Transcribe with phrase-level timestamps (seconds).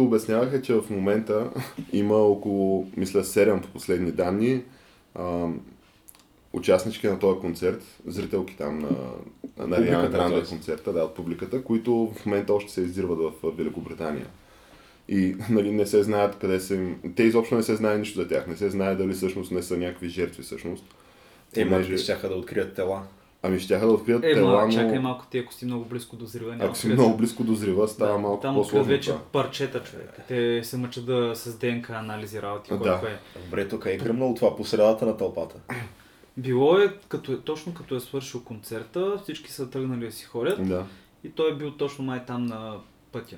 [0.00, 1.50] което обяснявах е, че в момента
[1.92, 4.62] има около, мисля, 7 по последни данни
[5.14, 5.48] а,
[6.52, 8.88] участнички на този концерт, зрителки там на,
[9.66, 14.26] на Публиката, Гранде концерта, да, от публиката, които в момента още се издирват в Великобритания.
[15.08, 17.00] И нали, не се знаят къде са им...
[17.16, 18.46] Те изобщо не се знае нищо за тях.
[18.46, 20.84] Не се знае дали всъщност не са някакви жертви всъщност.
[21.54, 23.02] Те Понеже- щяха да открият тела.
[23.42, 26.26] Ами щяха да открият Е, тела, но чакай малко ти, ако си много близко до
[26.26, 26.56] зрива.
[26.60, 28.84] ако си много близко до зрива, става да, малко Там по-сложно.
[28.84, 29.22] вече това.
[29.22, 30.20] парчета, човек.
[30.28, 33.00] Те се мъчат да с ДНК анализи работи, Да.
[33.06, 33.40] е.
[33.40, 35.56] Добре, тук е гръмнало това по средата на тълпата.
[36.36, 40.68] Било е, като е, точно като е свършил концерта, всички са тръгнали да си ходят
[40.68, 40.84] Да.
[41.24, 42.76] и той е бил точно май там на
[43.12, 43.36] пътя.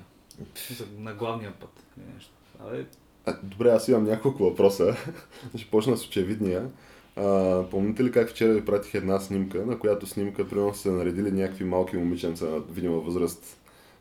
[0.97, 1.69] На главния път.
[2.15, 2.31] нещо.
[2.61, 2.85] Абе,
[3.25, 4.95] А, добре, аз имам няколко въпроса.
[5.57, 6.67] Ще почна с очевидния.
[7.15, 10.91] А, помните ли как вчера ви пратих една снимка, на която снимка, примерно, са се
[10.91, 13.57] наредили някакви малки момиченца на видима възраст,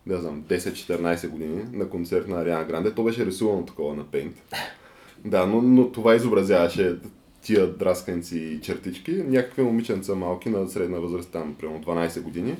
[0.06, 2.94] не знам, 10-14 години, на концерт на Ариана Гранде.
[2.94, 4.32] То беше рисувано такова на Paint.
[5.24, 6.96] Да, но, но това изобразяваше
[7.42, 9.12] тия драсканци и чертички.
[9.12, 12.56] Някакви момиченца малки на средна възраст, там, примерно 12 години.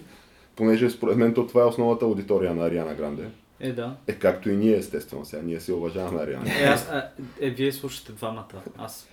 [0.56, 3.28] Понеже според мен то това е основната аудитория на Ариана Гранде.
[3.61, 3.97] е, да.
[4.06, 5.42] Е, както и ние, естествено, сега.
[5.42, 6.45] Ние си уважаваме Ариана.
[6.61, 7.08] Е, аз, а,
[7.41, 8.62] е, вие слушате двамата.
[8.78, 9.08] Аз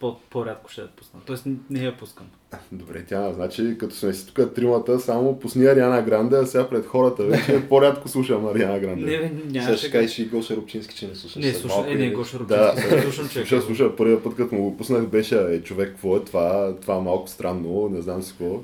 [0.00, 1.20] по, по-рядко ще я пусна.
[1.26, 2.26] Тоест не я пускам.
[2.72, 6.86] Добре, тя, значи, като сме си тук тримата, само пусни Ариана Гранде, а сега пред
[6.86, 9.04] хората вече по-рядко слушам Ариана Гранде.
[9.04, 9.30] Не, бе,
[9.60, 11.38] няма Сега кажеш и Гоша Рубчински, че не слуша.
[11.38, 13.48] Не, слушам, е, не, и- Гоша Да, Рубчински, слушам човек.
[13.48, 16.96] слуша, слуша, първият път, като му го пуснах, беше, е, човек, какво е това, това
[16.96, 18.60] е малко странно, не знам си какво.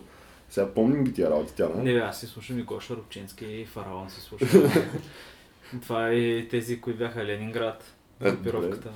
[0.51, 1.93] Сега помним ги тия работи, тя, не?
[1.93, 4.49] Не, аз си слушам и Гоша Рубчински и Фараон си слушам.
[5.83, 7.95] Това е и тези, които бяха Ленинград.
[8.21, 8.91] Е, Групировката.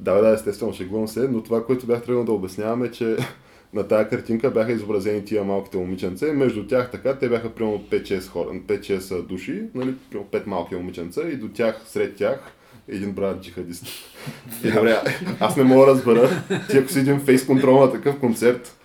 [0.00, 3.16] Да, да, естествено, шегувам се, но това, което бях тръгнал да обяснявам е, че
[3.74, 8.28] на тази картинка бяха изобразени тия малките момиченца между тях така, те бяха примерно 5-6
[8.28, 12.52] хора, 5-6 души, нали, примерно 5 малки момиченца и до тях, сред тях,
[12.88, 13.86] един брат джихадист.
[14.64, 14.96] И добре,
[15.40, 16.30] аз не мога да разбера,
[16.70, 18.76] ти ако си един фейс контрол на такъв концерт,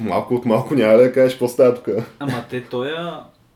[0.00, 1.88] малко от малко няма да кажеш какво става тук.
[2.18, 2.92] Ама те, той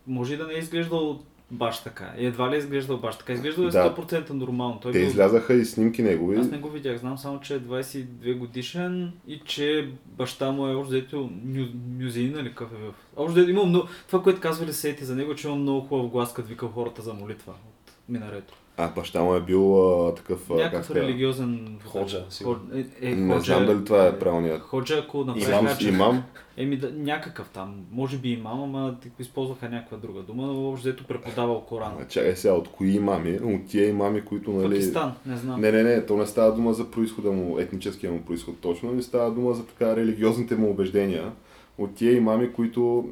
[0.07, 1.19] може и да не е изглеждал
[1.51, 2.13] баш така.
[2.17, 3.33] И едва ли е изглеждал баш така.
[3.33, 3.95] Изглеждал е Да.
[3.95, 4.79] 100% нормално.
[4.79, 5.07] Той Те бил...
[5.07, 6.37] излязаха и снимки негови.
[6.39, 10.75] Аз не го видях, знам само, че е 22 годишен и че баща му е
[10.75, 11.65] още дето мю...
[11.99, 12.93] мюзеин или какъв е бил.
[13.15, 13.87] Още дето има много...
[14.07, 17.13] Това, което казвали сети за него, че има много хубав глас, като вика хората за
[17.13, 18.53] молитва от минарето.
[18.81, 20.95] А, баща му е бил а, такъв, а, как Някакъв казва?
[21.01, 21.79] религиозен...
[21.85, 22.61] Ходжа, сигурно.
[22.73, 24.61] Е, е, Не знам дали това е правилният.
[24.61, 25.77] Ходжа, ако Имам, направиха...
[25.77, 26.23] че- имам.
[26.57, 27.75] Еми, да, някакъв там.
[27.91, 31.91] Може би имам, ама използваха някаква друга дума, но още дето преподавал Коран.
[31.95, 33.39] Ама Чакай сега, от кои имами?
[33.43, 34.69] От тия имами, които, нали...
[34.69, 35.61] Пакистан, не знам.
[35.61, 39.01] Не, не, не, то не става дума за происхода му, етническия му происход точно, не
[39.01, 41.31] става дума за така религиозните му убеждения.
[41.77, 43.09] От тия имами, които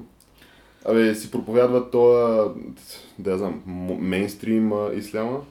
[0.86, 2.52] абе, си проповядват тоя,
[3.20, 3.62] да я знам,
[4.00, 5.42] мейнстрим а, исляма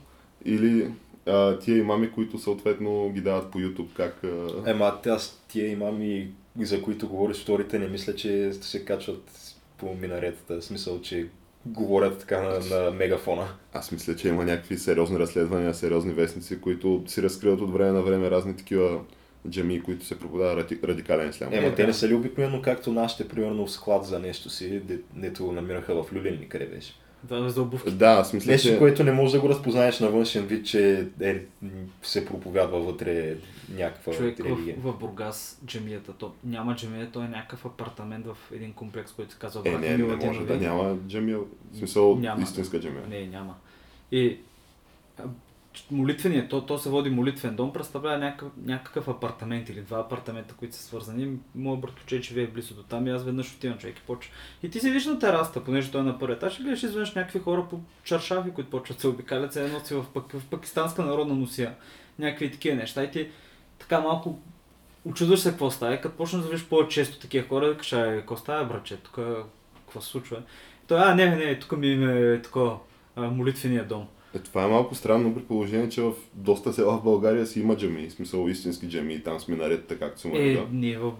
[0.46, 0.90] или
[1.26, 4.24] а, тия имами, които съответно ги дават по YouTube, как...
[4.24, 4.70] А...
[4.70, 6.30] Ема, аз тия имами,
[6.60, 9.30] за които говориш вторите, не мисля, че се качват
[9.78, 10.60] по минаретата.
[10.60, 11.28] В смисъл, че
[11.66, 13.48] говорят така на, на мегафона.
[13.72, 18.02] Аз мисля, че има някакви сериозни разследвания, сериозни вестници, които си разкриват от време на
[18.02, 19.00] време разни такива
[19.50, 21.52] джами, които се проповядва ради, радикален ислям.
[21.52, 25.00] Ема, те не са ли обикновено както нашите, примерно в склад за нещо си, де-
[25.14, 26.94] дето намираха в Люлин къде беше.
[27.28, 27.90] Да, за обувки.
[27.90, 28.78] Да, аз мисля, Нещо, че...
[28.78, 31.40] което не можеш да го разпознаеш на външен вид, че е,
[32.02, 33.34] се проповядва вътре
[33.74, 34.76] някаква Човек религия.
[34.78, 39.32] в, в Бургас джамията, то няма джамия, то е някакъв апартамент в един комплекс, който
[39.32, 42.42] се казва Е, Врата не, не може да няма джамия, в смисъл Няма.
[42.42, 43.02] истинска джамия.
[43.08, 43.54] Не, няма.
[44.12, 44.38] И
[45.90, 50.76] молитвеният, то, то се води молитвен дом, представлява някакъв, някакъв апартамент или два апартамента, които
[50.76, 51.38] са свързани.
[51.54, 54.32] Моят братовче живее близо до там и аз веднъж отивам човек и почва.
[54.62, 57.40] И ти седиш на тераста, понеже той е на първи етаж и гледаш изведнъж някакви
[57.40, 61.34] хора по чаршафи, които почват се обикалят, се едно си в, пак, в пакистанска народна
[61.34, 61.74] носия.
[62.18, 63.04] Някакви такива неща.
[63.04, 63.28] И ти
[63.78, 64.38] така малко
[65.04, 66.00] очудваш се какво става.
[66.00, 69.14] Като почнеш да виждаш по-често такива хора, ай, какво става, братче, тук
[69.86, 70.42] какво се случва?
[70.88, 72.78] Той, а, не, не, тук ми е такова,
[73.16, 74.08] а, молитвения дом.
[74.36, 77.76] Е, това е малко странно при положение, че в доста села в България си има
[77.76, 80.66] джами, в смисъл истински джами там сме наред, както се Е, нарича.
[80.72, 81.12] ние в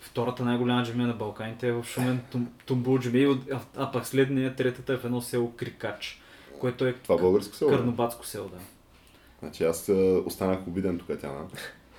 [0.00, 4.30] втората най-голяма джамия на Балканите е в Шумен Тум, Тумбул джамия, а, а пък след
[4.30, 6.20] нея третата е в едно село Крикач,
[6.60, 7.70] което е Това българско село.
[7.70, 7.76] ли?
[7.76, 8.56] Карнобатско село, да.
[9.40, 11.40] Значи аз а, останах обиден тук, Тяна.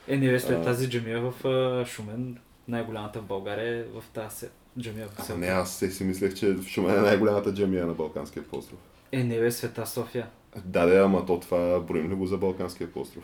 [0.08, 0.64] Е, не, след А.
[0.64, 2.38] тази джамия в а, Шумен,
[2.68, 4.46] най-голямата в България е в тази
[4.80, 5.38] джамия в А, село.
[5.40, 8.80] не, аз се си мислех, че в Шумен е най-голямата джамия на Балканския полуостров.
[9.14, 10.28] Е, не бе, Света София.
[10.66, 13.24] Да, да, ама то това броим ли го за Балканския полуостров?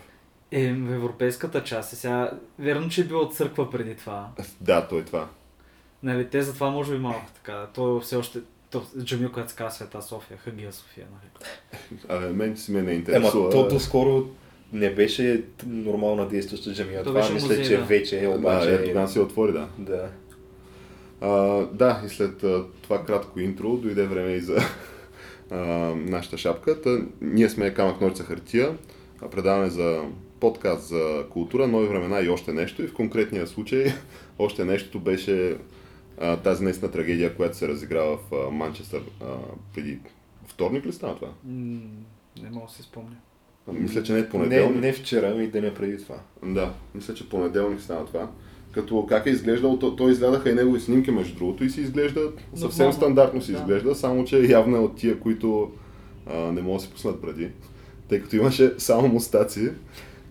[0.52, 2.30] Е, в европейската част е сега.
[2.58, 4.28] Верно, че е било църква преди това.
[4.60, 5.28] Да, то е това.
[6.02, 7.66] Нали, те затова може би малко така.
[7.74, 8.38] То все още.
[8.70, 11.98] То, джамия, която се казва Света София, Хагия София, нали?
[12.08, 13.50] Абе, мен си ме не Ема, интересува.
[13.50, 14.26] то доскоро
[14.72, 16.98] не беше нормална действаща джамия.
[16.98, 17.84] То Това беше мисля, музей, че да.
[17.84, 18.74] вече е, Да, обаче...
[18.74, 19.68] е, тогава се отвори, да.
[19.78, 20.08] Да.
[21.20, 21.30] А,
[21.72, 22.38] да, и след
[22.82, 24.56] това кратко интро дойде време и за
[25.50, 25.56] а,
[25.96, 26.80] нашата шапка.
[26.80, 28.78] Та, ние сме Камък Ножица Хартия,
[29.22, 30.02] а, предаване за
[30.40, 32.82] подкаст за култура, нови времена и още нещо.
[32.82, 33.84] И в конкретния случай
[34.38, 35.56] още нещото беше
[36.20, 39.24] а, тази наистина трагедия, която се разиграва в а, Манчестър а,
[39.74, 39.98] преди
[40.46, 41.28] вторник ли стана това?
[41.44, 43.16] Не мога да си спомня.
[43.72, 44.80] Мисля, че не е Не, понеделник.
[44.80, 46.16] не вчера, ми деня преди това.
[46.44, 48.30] Да, мисля, че понеделник стана това.
[48.72, 52.20] Като как е изглеждал, то, то изглядаха и негови снимки между другото и си изглежда
[52.54, 53.58] съвсем Нормално, стандартно си да.
[53.58, 55.70] изглежда, само че явно е от тия, които
[56.26, 57.48] а, не могат да се пуснат преди.
[58.08, 59.70] Тъй като имаше само мустаци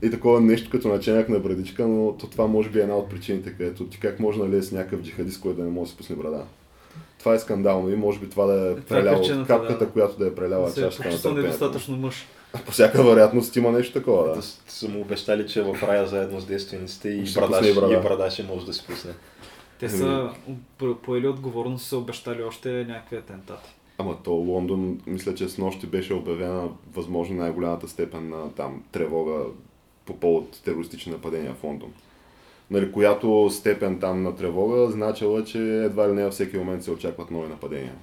[0.02, 3.10] и такова нещо като наченяк на брадичка, но то това може би е една от
[3.10, 5.98] причините, където ти как може нали, с някакъв джихадист, който да не може да се
[5.98, 6.44] пусне брада.
[7.20, 9.92] Това е скандално и може би това да е е преляло капката, да.
[9.92, 11.42] която да е преляла се чашата на търпението.
[11.42, 12.28] недостатъчно мъж.
[12.66, 14.36] По всяка вероятност има нещо такова, да.
[14.36, 14.42] Да.
[14.68, 17.94] Са му обещали, че е в рая заедно с действениците и брадаш, и брада.
[17.94, 19.12] и брадаше може да се пусне.
[19.80, 20.30] Те са
[20.78, 23.70] по- поели отговорност и са обещали още някакви атентати.
[23.98, 29.44] Ама то Лондон, мисля, че с нощи беше обявена възможно най-голямата степен на там тревога
[30.06, 31.94] по повод терористични нападения в Лондон.
[32.72, 36.92] Нали, която степен там на тревога значила, че едва ли не във всеки момент се
[36.92, 37.94] очакват нови нападения.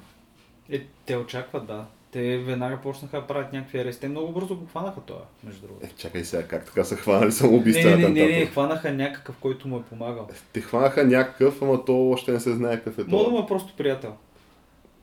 [0.71, 1.85] Е, те очакват, да.
[2.11, 4.01] Те веднага почнаха да правят някакви арести.
[4.01, 5.87] Те много бързо го хванаха това, между другото.
[5.87, 9.37] Е, чакай сега, как така са хванали самоубийства Не, не, не, не, не, хванаха някакъв,
[9.37, 10.29] който му е помагал.
[10.53, 13.31] Те хванаха някакъв, ама то още не се знае какъв е това.
[13.31, 14.15] му е просто приятел.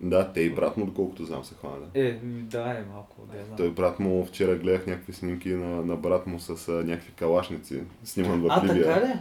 [0.05, 1.75] Да, те и брат му, доколкото знам, се хвана.
[1.93, 3.57] Е, да, е малко, да знам.
[3.57, 7.81] Той брат му, вчера гледах някакви снимки на, на брат му с а, някакви калашници,
[8.03, 8.85] сниман в А, Ливия.
[8.93, 9.13] така ли?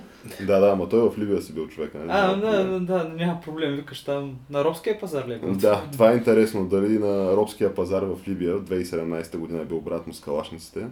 [0.47, 1.95] Да, да, ама той в Ливия си бил човек.
[1.95, 2.07] Нали?
[2.11, 2.81] А, да, Ливия.
[2.81, 5.33] да, да, няма проблем, викаш там на робския пазар ли?
[5.33, 5.39] е?
[5.39, 6.67] Да, това е интересно.
[6.69, 10.87] Дали на робския пазар в Либия в 2017 година е бил брат му с калашниците.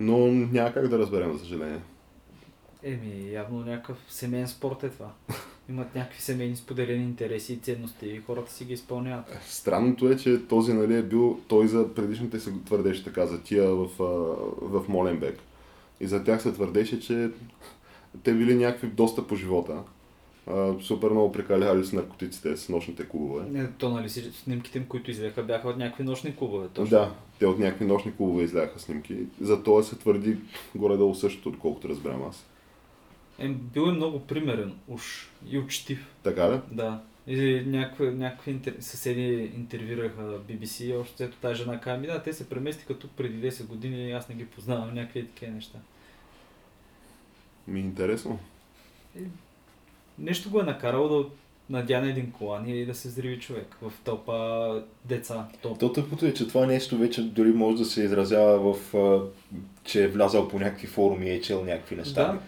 [0.00, 1.80] Но няма как да разберем, за съжаление.
[2.82, 5.10] Еми, явно някакъв семейен спорт е това.
[5.68, 9.38] Имат някакви семейни споделени интереси и ценности и хората си ги изпълняват.
[9.46, 13.74] Странното е, че този нали, е бил, той за предишните се твърдеше така, за тия
[13.74, 13.88] в,
[14.62, 15.38] в Моленбек.
[16.00, 17.30] И за тях се твърдеше, че
[18.22, 19.82] те били някакви доста по живота.
[20.46, 23.44] А, супер много прекаляли с наркотиците, с нощните клубове.
[23.50, 26.68] Не, то нали си снимките им, които излеха, бяха от някакви нощни клубове.
[26.68, 26.98] Точно.
[26.98, 29.16] Да, те от някакви нощни клубове изляха снимки.
[29.40, 30.36] За това се твърди
[30.74, 32.46] горе-долу същото, отколкото разбирам аз.
[33.38, 36.06] Е, бил е много примерен, уж и учтив.
[36.22, 36.60] Така ли?
[36.70, 37.02] Да.
[37.26, 38.74] И някакви, някакви интер...
[38.80, 43.10] съседи интервюираха BBC и още ето тази жена каза, ми да, те се преместиха тук
[43.10, 45.78] преди 10 години и аз не ги познавам, някакви такива неща.
[47.68, 48.38] Ми е интересно.
[50.18, 51.28] Нещо го е накарало да
[51.70, 55.46] надяне един колан и да се зриви човек в тълпа деца.
[55.62, 55.78] Топ.
[55.78, 58.92] То тъпото е, че това нещо вече дори може да се изразява в,
[59.84, 62.38] че е влязал по някакви форуми и е чел някакви неща.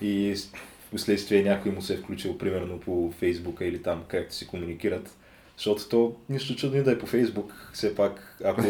[0.00, 0.52] И с-
[0.86, 5.16] впоследствие някой му се е включил примерно по Фейсбука или там където си комуникират.
[5.56, 7.70] Защото то нищо чудно и да е по Фейсбук.
[7.72, 8.62] Все пак, ако,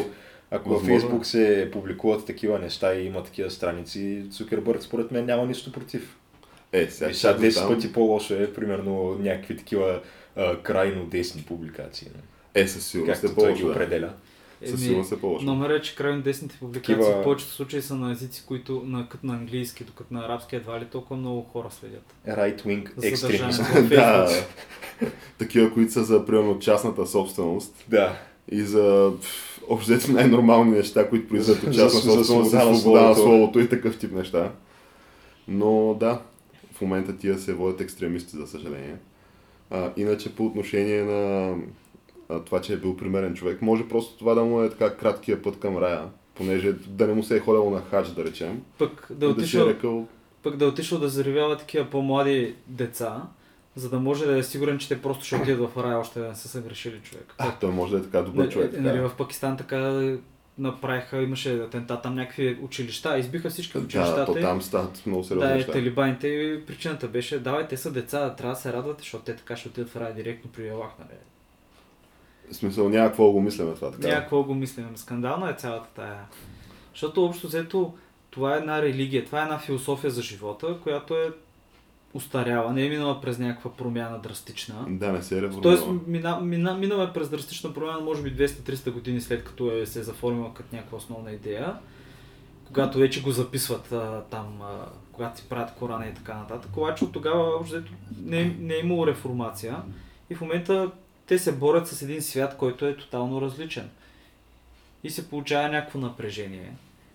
[0.50, 0.82] ако във.
[0.82, 6.16] Фейсбук се публикуват такива неща и има такива страници, Цукербърг според мен няма нищо против.
[6.72, 7.68] Е, сега, сега чакай 10 там.
[7.68, 10.00] пъти по-лошо е, примерно, някакви такива
[10.36, 12.08] а, крайно десни публикации.
[12.14, 12.62] Не?
[12.62, 13.66] Е, със сигурност Както е той ги по-лошо.
[13.66, 13.84] да.
[13.84, 14.12] определя.
[14.66, 15.44] Със сигурност е по-лошо.
[15.44, 19.08] Номер е, че крайно десните публикации Такива- в повечето случаи са на езици, които на,
[19.08, 22.14] като на английски, докато на арабски едва ли толкова много хора следят.
[22.96, 23.52] За екстремизъм.
[23.52, 23.94] съдържанието.
[23.94, 24.28] да,
[25.38, 28.16] такива, които са за, примерно, частната собственост Да.
[28.50, 29.12] и за
[29.68, 32.50] общо най-нормални неща, които произведат от частна собственост,
[32.80, 34.52] свобода на словото и такъв тип неща.
[35.48, 36.20] Но да,
[36.74, 38.96] в момента тия се водят екстремисти, за съжаление.
[39.70, 41.56] А, иначе по отношение на
[42.28, 45.42] а, това, че е бил примерен човек, може просто това да му е така краткия
[45.42, 46.02] път към рая,
[46.34, 49.32] понеже да не му се е ходило на хадж, да речем, Пък да, да си
[49.40, 50.06] отишъл, е рекал,
[50.42, 53.22] пък да отишъл да заревява такива по-млади деца,
[53.76, 56.28] за да може да е сигурен, че те просто ще отидат в рая, още да
[56.28, 57.34] не са съгрешили човек.
[57.38, 58.72] а, той може да е така добър Нали, човек.
[58.72, 59.08] нали, Така.
[59.08, 59.78] в Пакистан така
[60.58, 64.38] направиха, имаше атентат там някакви училища, избиха всички Да, училищата.
[64.38, 65.72] и- там стават много сериозни да, неща.
[65.72, 69.56] талибаните и причината беше, давай, те са деца, трябва да се радват, защото те така
[69.56, 71.18] ще отидат в рая директно при Аллах, нали?
[72.50, 74.08] В смисъл няма какво да го мислиме това така.
[74.08, 74.96] Някакво го мислим.
[74.96, 76.18] Скандална е цялата тая.
[76.92, 77.94] Защото общо взето
[78.30, 81.30] това е една религия, това е една философия за живота, която е
[82.14, 84.84] устаряла, не е минала през някаква промяна драстична.
[84.88, 86.00] Да, не се е Тоест, реформирала.
[86.06, 90.00] мина, мина, минала е през драстична промяна, може би 200-300 години след като е, се
[90.00, 91.74] е заформила като някаква основна идея,
[92.66, 96.76] когато вече го записват а, там, а, когато си правят Корана и така нататък.
[96.76, 97.82] Обаче от тогава общо
[98.24, 99.76] не, не е имало реформация
[100.30, 100.90] и в момента
[101.26, 103.90] те се борят с един свят, който е тотално различен.
[105.04, 106.72] И се получава някакво напрежение,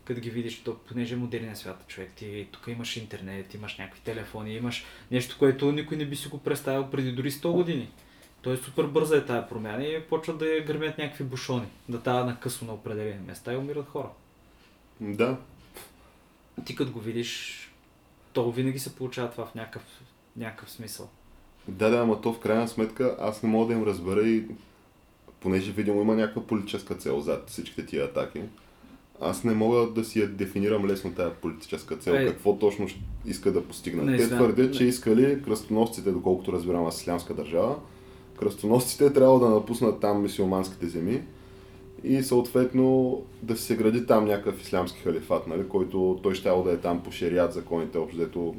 [0.08, 4.02] като ги видиш, то, понеже е модерния свят, човек, ти тук имаш интернет, имаш някакви
[4.02, 7.90] телефони, имаш нещо, което никой не би си го представил преди дори 100 години.
[8.42, 12.02] Той е супер бърза е тая промяна и почват да я гърмят някакви бушони, да
[12.02, 14.10] тая накъсно на определени места и умират хора.
[15.02, 15.38] Да.
[16.66, 17.60] Ти като го видиш,
[18.34, 19.84] то винаги се получава това в някакъв,
[20.38, 21.10] някакъв смисъл.
[21.68, 24.46] Да, да, ама то в крайна сметка аз не мога да им разбера и
[25.40, 28.42] понеже видимо има някаква политическа цел зад всичките тия атаки.
[29.21, 32.25] Аз не мога да си я дефинирам лесно тази политическа цел, Е.
[32.25, 32.88] какво точно
[33.25, 34.05] иска да постигнат.
[34.05, 37.75] Не Те твърдят, че искали кръстоносците, доколкото разбирам аз ислямска държава,
[38.39, 41.21] кръстоносците трябва да напуснат там мисиоманските земи
[42.03, 46.77] и съответно да се гради там някакъв ислямски халифат, нали, който той ще да е
[46.77, 48.55] там по шериат законите, общо дето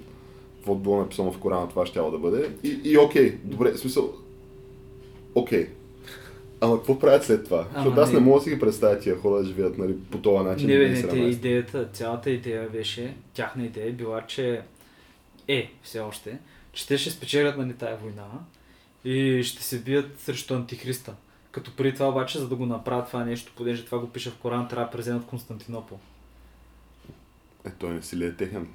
[0.56, 2.50] каквото било написано в Корана, това ще да бъде.
[2.64, 4.12] И, и окей, добре, смисъл,
[5.34, 5.68] окей.
[6.60, 7.58] Ама какво правят след това?
[7.58, 10.18] Ама Защото аз не мога да си ги представя тия хора да живеят нали, по
[10.18, 10.68] този начин.
[10.68, 11.16] Не, не, те, 2017.
[11.16, 14.62] идеята, цялата идея беше, тяхна идея била, че
[15.48, 16.38] е, все още,
[16.72, 18.26] че те ще спечелят нали, тая война
[19.04, 21.14] и ще се бият срещу антихриста.
[21.50, 24.38] Като преди това обаче, за да го направят това нещо, понеже това го пише в
[24.38, 25.98] Коран, трябва да преземат Константинопол.
[27.66, 28.68] Е, той не си ли е техен?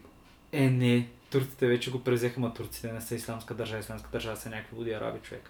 [0.51, 4.49] Е, не, турците вече го презеха, ма турците не са исламска държава, исламска държава са
[4.49, 5.49] някакви води араби човек.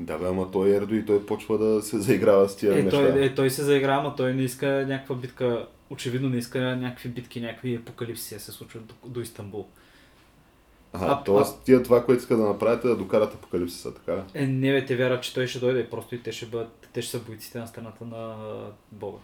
[0.00, 2.82] Е, да, бе, ама той Ердо и той почва да се заиграва с тия Е,
[2.82, 3.12] неща.
[3.12, 7.08] той, е, той се заиграва, ама той не иска някаква битка, очевидно не иска някакви
[7.08, 9.66] битки, някакви апокалипсиси да се случват до, до Истанбул.
[10.92, 11.64] Ага, т.е.
[11.64, 14.24] тия това, което иска да направят е да докарат апокалипсиса, така?
[14.34, 17.02] Е, не бе, те вярват, че той ще дойде, просто и те ще бъдат, те
[17.02, 18.36] ще са бойците на страната на
[18.92, 19.18] Бога.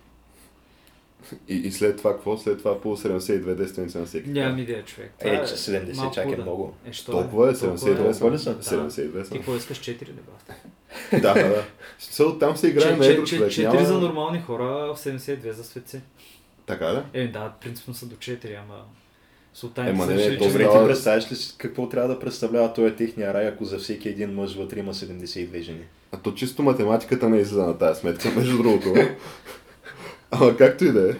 [1.49, 2.38] И, и след това какво?
[2.38, 4.29] След това по 72 действеници на всеки.
[4.31, 5.12] Нямам идея, човек.
[5.21, 6.43] Е, Това че 70 малко чак е луда.
[6.43, 6.75] много.
[6.87, 8.62] Е, що Толкова е, Толкова 72 толкова ли са.
[8.62, 8.76] са?
[8.76, 9.35] 72 Ти са.
[9.35, 11.21] какво искаш 4 ли бе?
[11.21, 11.64] Да, да, да.
[11.99, 13.50] Смисъл, там се играе на едро човек.
[13.50, 13.85] 4 Няма...
[13.85, 16.00] за нормални хора, 72 за светци.
[16.67, 17.21] Така ли?
[17.21, 18.85] Е, да, принципно са до 4, ама
[19.55, 23.35] султаните Ема не, не, то Добре, ти представяш ли какво трябва да представлява този техния
[23.35, 25.85] рай, ако за всеки един мъж вътре има 72 жени?
[26.12, 28.95] А то чисто математиката не излиза на тази сметка, между другото.
[30.33, 31.15] Ама както и да е.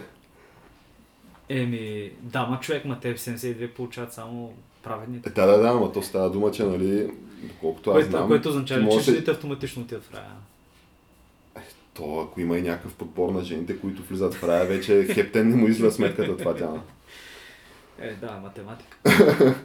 [1.49, 4.53] Еми, да, ма човек, ма те 72 получават само
[4.83, 5.29] праведните.
[5.29, 7.11] Е, да, да, да, ама то става дума, че, нали,
[7.43, 10.31] доколкото аз Което, знам, което означава, че жените автоматично отиват в рая.
[11.93, 15.55] то ако има и някакъв подбор на жените, които влизат в рая, вече хептен не
[15.55, 16.81] му излиза сметката това тяна.
[17.99, 18.97] Е, да, математика.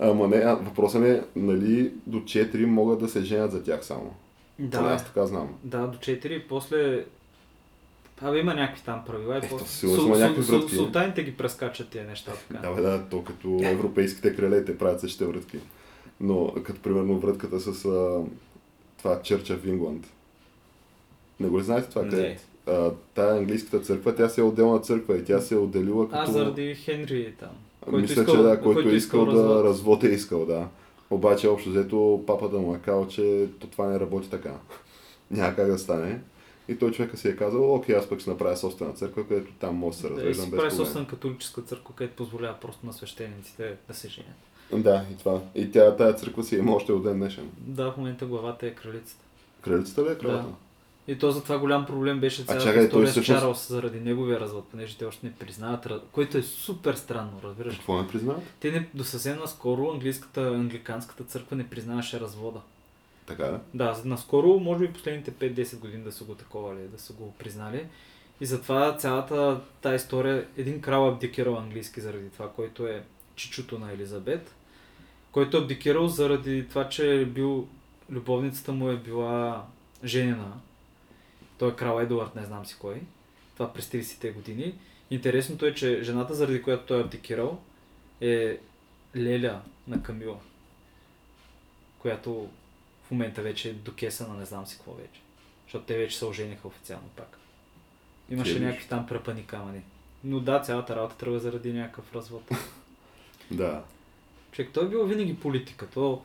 [0.00, 3.84] Ама не, а, въпросът ми е, нали, до 4 могат да се женят за тях
[3.84, 4.14] само.
[4.56, 5.54] Поне Да, аз така знам.
[5.64, 7.04] да, до 4, после...
[8.20, 9.88] Абе, има някакви там правила и Е, после...
[9.88, 10.74] вратки.
[10.74, 12.68] Султаните ги прескачат тия неща така.
[12.68, 15.58] Да, бе, да, то като европейските крале те правят същите вратки.
[16.20, 18.20] Но като примерно вратката с а,
[18.98, 20.04] това Church of England.
[21.40, 22.02] Не го ли знаете това?
[22.02, 22.38] Къде?
[22.66, 26.22] А, тая английската църква, тя си е отделна църква и тя се е отделила като...
[26.22, 27.48] А, заради Хенри там.
[27.80, 30.68] който Мисля, искал- че да, който, който е искал, искал да развод е искал, да.
[31.10, 34.52] Обаче общо взето папата му е казал, че то това не работи така.
[35.30, 36.20] Няма как да стане.
[36.68, 39.74] И той човека си е казал, окей, аз пък ще направя собствена църква, където там
[39.74, 42.92] може да се Да, развеждам си без прави собствена католическа църква, където позволява просто на
[42.92, 44.36] свещениците да се женят.
[44.72, 45.40] Да, и това.
[45.54, 47.50] И тя, тая църква си има още от ден днешен.
[47.58, 49.24] Да, в момента главата е кралицата.
[49.60, 50.48] Кралицата ли е кралата?
[51.08, 54.40] И то за това голям проблем беше цялата чакай, история с всъщност- Чарлз заради неговия
[54.40, 57.76] развод, понеже те още не признават, което е супер странно, разбираш.
[57.76, 58.40] Какво не признаят?
[58.60, 62.60] Те не, до съвсем наскоро английската, англиканската църква не признаваше развода.
[63.26, 63.60] Така да?
[63.74, 67.86] Да, наскоро, може би последните 5-10 години да са го таковали, да са го признали.
[68.40, 73.04] И затова цялата тази история, един крал абдикирал английски заради това, който е
[73.36, 74.54] чичото на Елизабет,
[75.32, 77.68] който е абдикирал заради това, че е бил,
[78.10, 79.66] любовницата му е била
[80.04, 80.52] женена.
[81.58, 83.02] Той е крал Едуард, не знам си кой.
[83.54, 84.74] Това през 30-те години.
[85.10, 87.58] Интересното е, че жената, заради която той е абдикирал,
[88.20, 88.58] е
[89.16, 90.38] Леля на Камила,
[91.98, 92.48] която
[93.06, 95.20] в момента вече е до кеса на не знам си какво вече.
[95.66, 97.38] Защото те вече се ожениха официално пак.
[98.30, 99.80] Имаше някакви там препани камъни.
[100.24, 102.50] Но да, цялата работа тръгва заради някакъв развод.
[103.50, 103.82] Да.
[104.52, 105.86] Човек, той е бил винаги политика.
[105.86, 106.22] То...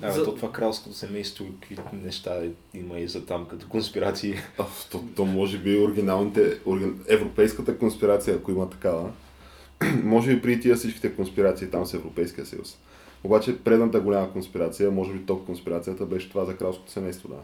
[0.00, 0.24] Да, За- за...
[0.24, 2.42] то това кралското семейство, какви неща
[2.74, 4.34] има и за там като конспирации.
[4.58, 7.04] А, то, то може би оригиналните, оригин...
[7.08, 9.12] европейската конспирация, ако има такава,
[10.02, 12.78] може би при тия всичките конспирации там с Европейския съюз.
[13.24, 17.36] Обаче предната голяма конспирация, може би топ конспирацията, беше това за кралското семейство, да.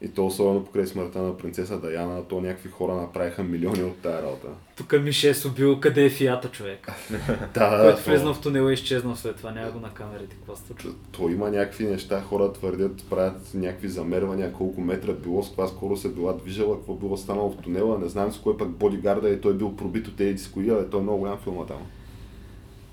[0.00, 4.22] И то особено покрай смъртта на принцеса Даяна, то някакви хора направиха милиони от тая
[4.22, 4.46] работа.
[4.76, 6.92] Тук Мише е убил къде е фията човек.
[7.54, 9.50] Да, Който то- влезнал в тунела и изчезнал след това.
[9.50, 10.36] Няма го на камерите.
[10.36, 10.90] Какво се случва?
[11.12, 15.96] То има някакви неща, хора твърдят, правят някакви замервания, колко метра било, с каква скоро
[15.96, 19.40] се била движала, какво било станало в тунела, не знам с кой пък бодигарда и
[19.40, 21.80] той е бил пробит от тези с кои, а той е много голям филма там.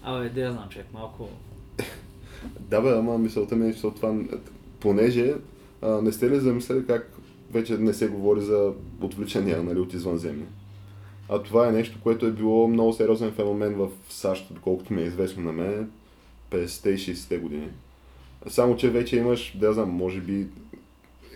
[0.04, 1.30] Абе, де я знам, човек, малко...
[2.60, 4.16] Да бе, ама мисълта ми е, че това,
[4.80, 5.34] понеже
[5.82, 7.12] а, не сте ли замислили как
[7.52, 10.46] вече не се говори за отвличания нали, от извънземни.
[11.30, 15.06] А това е нещо, което е било много сериозен феномен в САЩ, доколкото ми е
[15.06, 15.90] известно на мен,
[16.52, 17.68] 50-те и 60-те години.
[18.48, 20.48] Само, че вече имаш, да знам, може би,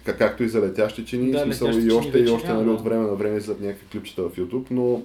[0.03, 2.83] как, както и за летящи чини, Да, смисъл летящи и още, и още нали, от
[2.83, 5.01] време на време за някакви клипчета в YouTube, но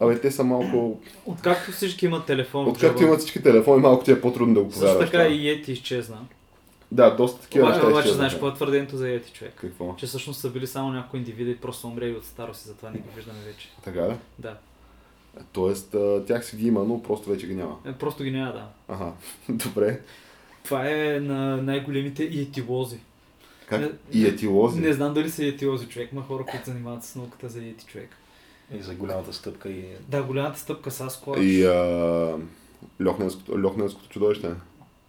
[0.00, 1.00] Абе, те са малко...
[1.26, 4.80] Откакто всички имат телефон Откакто имат всички телефони, малко ти е по-трудно да го Също
[4.80, 5.10] повярваш.
[5.10, 5.34] така това.
[5.34, 6.18] и Йети изчезна.
[6.92, 9.52] Да, доста такива Обаче, неща обаче знаеш какво е твърдението за Йети, човек?
[9.56, 9.94] Какво?
[9.96, 12.98] Че всъщност са били само някои индивиди и просто умрели от старост и затова не
[12.98, 13.68] ги виждаме вече.
[13.84, 14.16] Така да?
[14.38, 14.56] Да.
[15.52, 17.76] Тоест, а, тях си ги има, но просто вече ги няма.
[17.86, 18.66] Е, просто ги няма, да.
[18.88, 19.12] Ага,
[19.48, 20.00] добре.
[20.64, 22.98] Това е на най-големите йетилози.
[23.66, 23.80] Как?
[24.14, 24.80] Не- етилози?
[24.80, 28.10] Не знам дали са йетилози, човек, ма хора, които занимават с науката за йети, човек.
[28.72, 29.84] И за голямата стъпка и...
[30.08, 31.38] Да, голямата стъпка с Аскош.
[31.40, 32.36] И а,
[33.04, 34.50] Лохненското, Лохненското чудовище.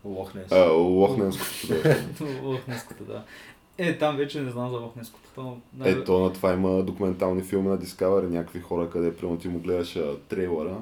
[0.06, 0.51] Лохнес.
[0.51, 2.06] А, Лохненското чудовище.
[2.44, 3.24] Лохнеското, да.
[3.78, 5.30] Е, там вече не знам за Лохнеското.
[5.36, 9.48] То, най- Ето, на това има документални филми на Discovery, някакви хора, къде примерно ти
[9.48, 10.00] му гледаш
[10.30, 10.78] трейлера.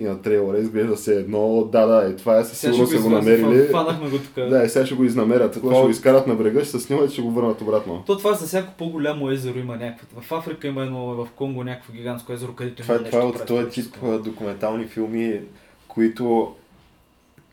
[0.00, 3.10] И на трейлера изглежда се едно, да, да, е, това е със сигурност са го
[3.10, 3.66] намерили.
[3.66, 4.34] Фанахме го тук.
[4.34, 5.52] Да, и сега ще го изнамерят.
[5.54, 8.02] Това- ще го изкарат на брега, ще се снимат и ще го върнат обратно.
[8.06, 10.20] То това за всяко по-голямо езеро има някакво.
[10.20, 13.18] В Африка има едно, в Конго някакво гигантско езеро, където Това, има е- нещо.
[13.18, 13.94] това е от този тип
[14.24, 15.40] документални филми,
[15.88, 16.54] които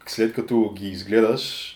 [0.07, 1.73] след като ги изгледаш,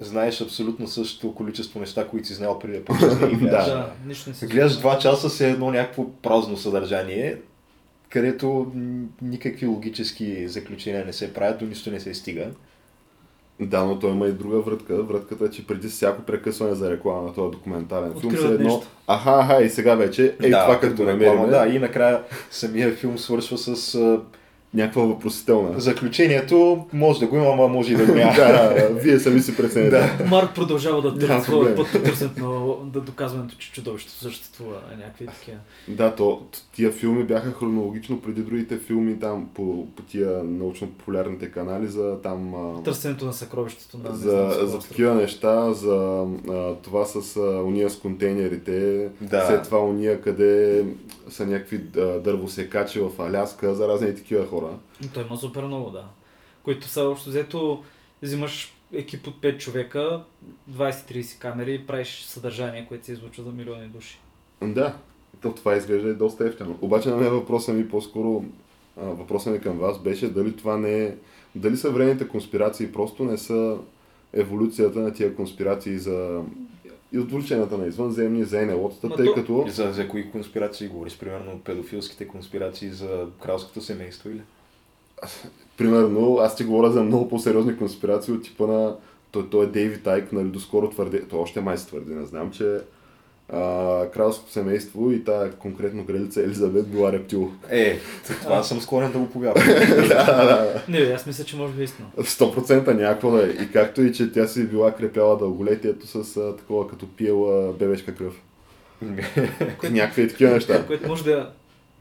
[0.00, 3.66] знаеш абсолютно същото количество неща, които си знал преди да почнеш да ги гледаш.
[3.66, 3.90] Да.
[4.06, 7.36] Нищо не се Гледаш два часа с едно някакво празно съдържание,
[8.10, 8.72] където
[9.22, 12.46] никакви логически заключения не се правят, до нищо не се стига.
[13.60, 15.02] Да, но той има и друга вратка.
[15.02, 18.86] Вратката е, че преди всяко прекъсване за реклама на този документален филм, се едно, нещо.
[19.06, 23.58] аха, аха, и сега вече, ей това като намерим, Да, и накрая самия филм свършва
[23.58, 23.98] с
[24.74, 25.80] някаква въпросителна.
[25.80, 28.32] заключението, може да го има, ама може и да го няма.
[28.36, 29.90] да, вие сами си прецените.
[29.90, 30.24] Да.
[30.30, 34.76] Марк продължава да търси път по търсенето на да доказването, че чудовището съществува.
[34.98, 35.56] Някакви такива.
[35.88, 41.86] Да, то, тия филми бяха хронологично преди другите филми там по, по тия научно-популярните канали
[41.86, 42.54] за там...
[42.84, 47.40] Търсенето на съкровището на не за, знам за такива неща, за а, това с а,
[47.40, 49.46] уния с контейнерите, Да.
[49.46, 50.84] след това уния къде
[51.28, 51.78] са някакви
[52.24, 54.57] дървосекачи в Аляска, за разни такива хора.
[55.02, 56.04] Но Той има супер много, да.
[56.62, 57.84] Които са общо взето,
[58.22, 60.24] взимаш екип от 5 човека,
[60.70, 64.18] 20-30 камери и правиш съдържание, което се излучва за милиони души.
[64.62, 64.96] Да,
[65.42, 66.78] то това изглежда и доста ефтено.
[66.80, 68.44] Обаче на мен въпросът ми по-скоро,
[68.96, 71.14] въпросът ми към вас беше дали това не е,
[71.54, 73.78] дали съвременните конспирации просто не са
[74.32, 76.42] еволюцията на тия конспирации за
[77.12, 79.64] и отвличанията на извънземни, за НЛО-тата, тъй то- като...
[79.68, 81.18] И За, за кои конспирации говориш?
[81.18, 84.42] Примерно педофилските конспирации за кралското семейство или?
[85.76, 88.96] Примерно, аз ти говоря за много по-сериозни конспирации от типа на...
[89.30, 92.50] Той, той е Дейвид Айк, нали, доскоро твърди, той още май се твърди, не знам,
[92.50, 92.80] че
[93.52, 97.50] а, кралското семейство и тая конкретно кралица Елизабет била рептил.
[97.70, 97.98] Е,
[98.42, 99.64] това съм склонен да го повярвам.
[100.88, 102.08] Не, бе, аз мисля, че може би е истина.
[102.18, 103.50] 100% някакво да е.
[103.50, 108.14] И както и, че тя си била крепяла дълголетието с а, такова, като пиела бебешка
[108.14, 108.34] кръв.
[109.90, 110.86] Някакви такива неща.
[110.86, 111.50] Което може да...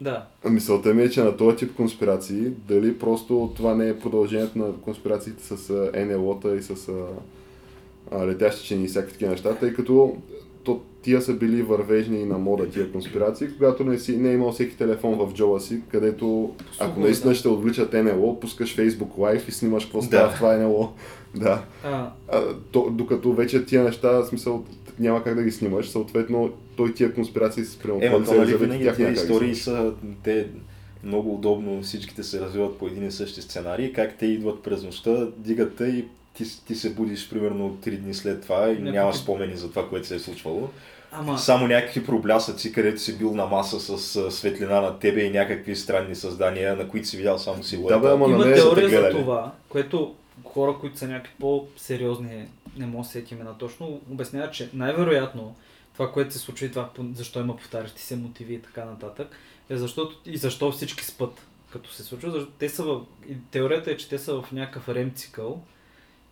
[0.01, 0.25] Да.
[0.49, 4.73] Мисълта ми е, че на този тип конспирации, дали просто това не е продължението на
[4.73, 6.89] конспирациите с НЛО-та и с
[8.12, 10.17] а, летящи чини и всякакви такива неща, тъй като то,
[11.07, 14.77] тия са били вървежни на мода тия конспирации, когато не, си, не е имал всеки
[14.77, 17.35] телефон в джоба си, където ако Слухове, наистина да.
[17.35, 20.05] ще отвличат НЛО, пускаш Facebook Live и снимаш какво Да.
[20.05, 20.91] става в това НЛО.
[21.35, 21.63] Да.
[21.83, 22.41] А, А,
[22.71, 24.63] то, докато вече тия неща, в смисъл,
[24.99, 28.55] няма как да ги снимаш, съответно той тия конспирации с примерно Е, то, нали, и
[28.55, 29.91] винаги да ги истории са,
[30.23, 30.47] те
[31.03, 35.27] много удобно всичките се развиват по един и същи сценарий, как те идват през нощта,
[35.37, 39.13] дигат те и ти, ти се будиш примерно 3 дни след това и Някакви- няма
[39.13, 40.69] спомени за това, което се е случвало.
[41.11, 45.29] Ама, Само някакви проблясъци, където си бил на маса с а, светлина на тебе и
[45.29, 47.93] някакви странни създания, на които си видял само силуета.
[47.93, 52.45] Да, бе, ама има теория за това, което хора, които са някакви по-сериозни,
[52.77, 55.55] не мога да се сетим на точно, обясняват, че най-вероятно
[55.93, 59.35] това, което се случва и това, защо има повтарящи се мотиви и така нататък,
[59.69, 62.31] е защото и защо всички спът, като се случва.
[62.31, 63.01] Защото те са в...
[63.51, 65.61] Теорията е, че те са в някакъв рем цикъл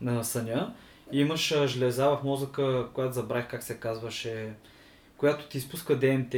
[0.01, 0.73] на съня
[1.12, 4.54] имаш железа в мозъка, която забравих как се казваше,
[5.18, 6.36] която ти изпуска ДМТ.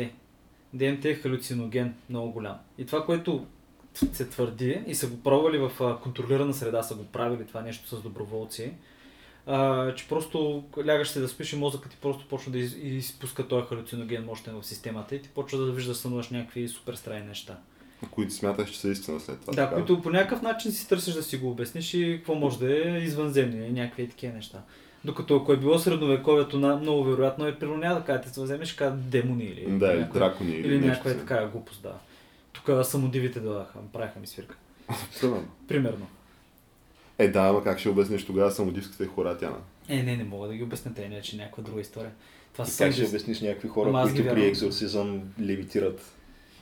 [0.74, 2.58] ДМТ е халюциноген, много голям.
[2.78, 3.46] И това, което
[3.94, 8.02] се твърди и са го пробвали в контролирана среда, са го правили това нещо с
[8.02, 8.74] доброволци,
[9.46, 13.48] а, че просто лягаш се да спиш и мозъкът ти просто почва да из, изпуска
[13.48, 17.58] този халюциноген мощен в системата и ти почва да виждаш сънуваш някакви супер странни неща.
[18.12, 19.54] Които смяташ, че са истина след това.
[19.54, 19.76] да, така?
[19.76, 22.98] които по някакъв начин си търсиш да си го обясниш и какво може да е
[22.98, 24.62] извънземни, някакви такива неща.
[25.06, 28.96] Докато ако е било средновековието, много вероятно е примерно няма да кажете, се вземеш кажа
[28.96, 31.20] демони или, Да, или някаква- дракони или, или някаква е си.
[31.20, 31.94] такава глупост, да.
[32.54, 34.56] Тук самодивите дойдаха, правиха ми свирка.
[35.68, 36.08] Примерно.
[37.20, 39.58] Е, да, ама как ще обясниш тогава самодивските хора, Тяна?
[39.90, 42.12] Е, не, не мога да ги обясня, те иначе някаква друга история.
[42.54, 44.44] Това И как ще обясниш някакви хора, които при вярвам.
[44.44, 46.14] екзорцизъм левитират?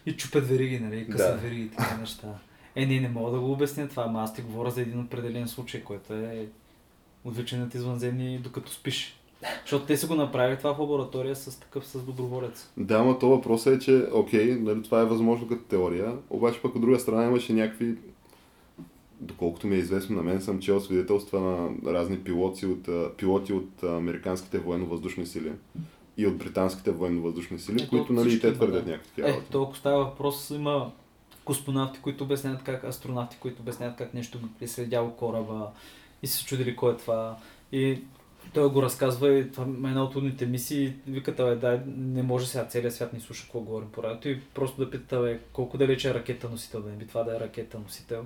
[0.05, 1.07] И чупят вериги, нали?
[1.09, 1.41] Късат Да.
[1.41, 2.27] вериги и такива неща.
[2.75, 5.47] Е, не, не мога да го обясня това, ама аз ти говоря за един определен
[5.47, 6.47] случай, който е
[7.23, 9.19] отвличанът извънземни докато спиш.
[9.61, 12.71] Защото те са го направили това в лаборатория с такъв с доброволец.
[12.77, 16.75] Да, ама то въпросът е, че окей, нали, това е възможно като теория, обаче пък
[16.75, 17.95] от друга страна имаше някакви
[19.21, 23.83] доколкото ми е известно, на мен съм чел свидетелства на разни пилоти от, пилоти от
[23.83, 25.51] американските военно-въздушни сили
[26.17, 28.91] и от британските военно-въздушни сили, Ето, които нали, и те твърдят има, да.
[28.91, 30.91] някакви такива Е, толкова става въпрос, има
[31.45, 35.67] космонавти, които обясняват как, астронавти, които обясняват как нещо е следяло кораба
[36.23, 37.37] и се чудили кой е това.
[37.71, 37.99] И
[38.53, 40.93] той го разказва и това е една от трудните мисии.
[41.07, 44.41] Викат, бе, да, не може сега целият свят ни слуша какво говорим по радиото и
[44.53, 47.39] просто да пита, бе, колко далече е ракета носител, да не би това да е
[47.39, 48.25] ракета носител.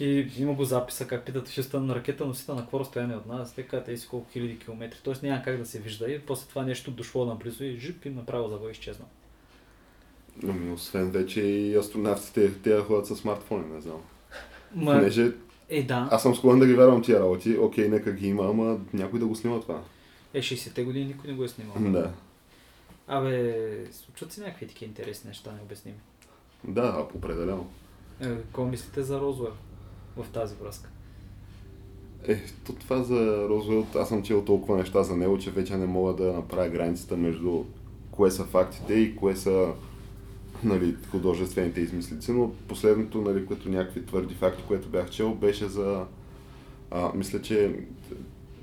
[0.00, 3.26] И има го записа, как питат, ще стане на ракета носител на какво разстояние от
[3.26, 5.14] нас, те казват, еси колко хиляди километри, т.е.
[5.26, 8.48] няма как да се вижда и после това нещо дошло наблизо и жип и направо
[8.48, 9.04] завой изчезна.
[10.48, 14.02] Ами, освен вече и астронавтите, те ходят с смартфони, не знам.
[14.74, 15.32] Ма, Понеже
[15.68, 16.08] е, да.
[16.10, 19.26] аз съм склонен да ги вярвам тия работи, окей, нека ги има, ама някой да
[19.26, 19.82] го снима това.
[20.34, 21.74] Е, 60-те години никой не го е снимал.
[21.78, 22.12] Да.
[23.08, 25.98] Абе, случват се някакви такива интересни неща, необясними.
[26.64, 27.70] Да, определено.
[28.20, 29.52] Е, какво мислите за Розуел
[30.22, 30.88] в тази връзка?
[32.28, 35.86] Е, то това за Розвелт, аз съм чел толкова неща за него, че вече не
[35.86, 37.64] мога да направя границата между
[38.10, 39.68] кое са фактите и кое са
[40.64, 46.04] нали, художествените измислици, но последното, нали, като някакви твърди факти, което бях чел, беше за...
[46.90, 47.74] А, мисля, че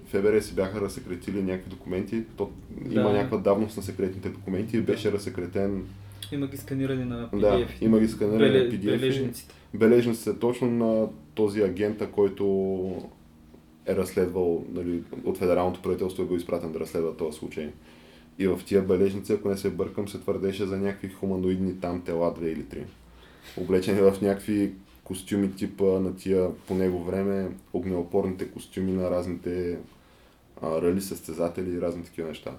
[0.07, 2.51] ФБР си бяха разсекретили някакви документи, то
[2.91, 3.13] има Да.
[3.13, 5.85] някаква давност на секретните документи и беше разсекретен...
[6.31, 7.67] Има ги сканирани на Да, PDF.
[7.81, 8.85] има ги сканирани Беле, на PDF.
[8.85, 9.53] бележниците.
[9.73, 12.43] бележниците точно на този агента, който
[13.85, 17.69] е разследвал, нали, от федералното правителство е бил изпратен да разследва този случай.
[18.39, 22.33] И в тия бележници, ако не се бъркам, се твърдеше за някакви хуманоидни там тела,
[22.33, 22.83] две или три.
[23.57, 24.71] Облечени в някакви
[25.03, 29.77] костюми типа на тия по него време огнеопорните костюми на разните
[30.61, 32.51] а, рали състезатели и разни такива неща.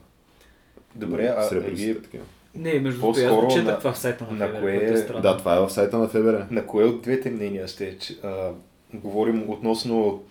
[0.95, 2.25] Добре, а Сребристите вие такива.
[2.55, 5.19] Не, между другото, аз По-скоро го четах на- това в сайта на, на ФБР, кое-
[5.19, 5.21] е.
[5.21, 6.47] Да, това е в сайта на ФБР.
[6.51, 7.99] На кое от двете мнения сте?
[7.99, 8.51] Че, а,
[8.94, 10.22] говорим относно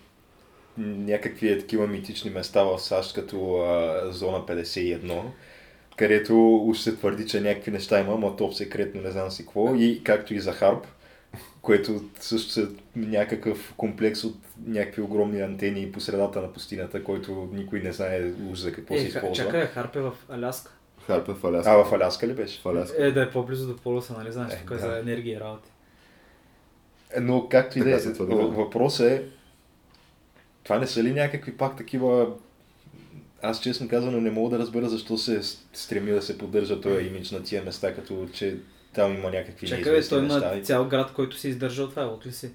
[0.78, 5.22] някакви е такива митични места в САЩ, като а, зона 51,
[5.96, 9.76] където уж се твърди, че някакви неща има, ама топ секретно, не знам си какво,
[9.76, 10.86] и както и за Харп,
[11.62, 12.66] което също е
[12.96, 14.36] някакъв комплекс от
[14.68, 19.00] някакви огромни антени по средата на пустинята, който никой не знае уж за какво се
[19.00, 19.36] Е, ха- използва.
[19.36, 20.72] чакай, Харпе в Аляска.
[21.00, 21.72] Харпе в Аляска.
[21.72, 22.62] А, в Аляска ли беше?
[22.62, 23.06] В Аляска.
[23.06, 24.80] Е, да е по-близо до полюса, нали знаеш, Е, тук е да.
[24.80, 25.70] за енергия и работи.
[27.22, 28.42] Но както и да е, се твърди, да.
[28.42, 29.24] въ- въпросът е,
[30.64, 32.28] това не са ли някакви пак такива...
[33.42, 35.42] Аз честно казано не мога да разбера защо се
[35.74, 38.56] стреми да се поддържа този имидж на тия места, като че
[38.94, 40.62] там има някакви Чакай, бе, той има неща.
[40.62, 42.50] цял град, който се издържа от това, от ли си?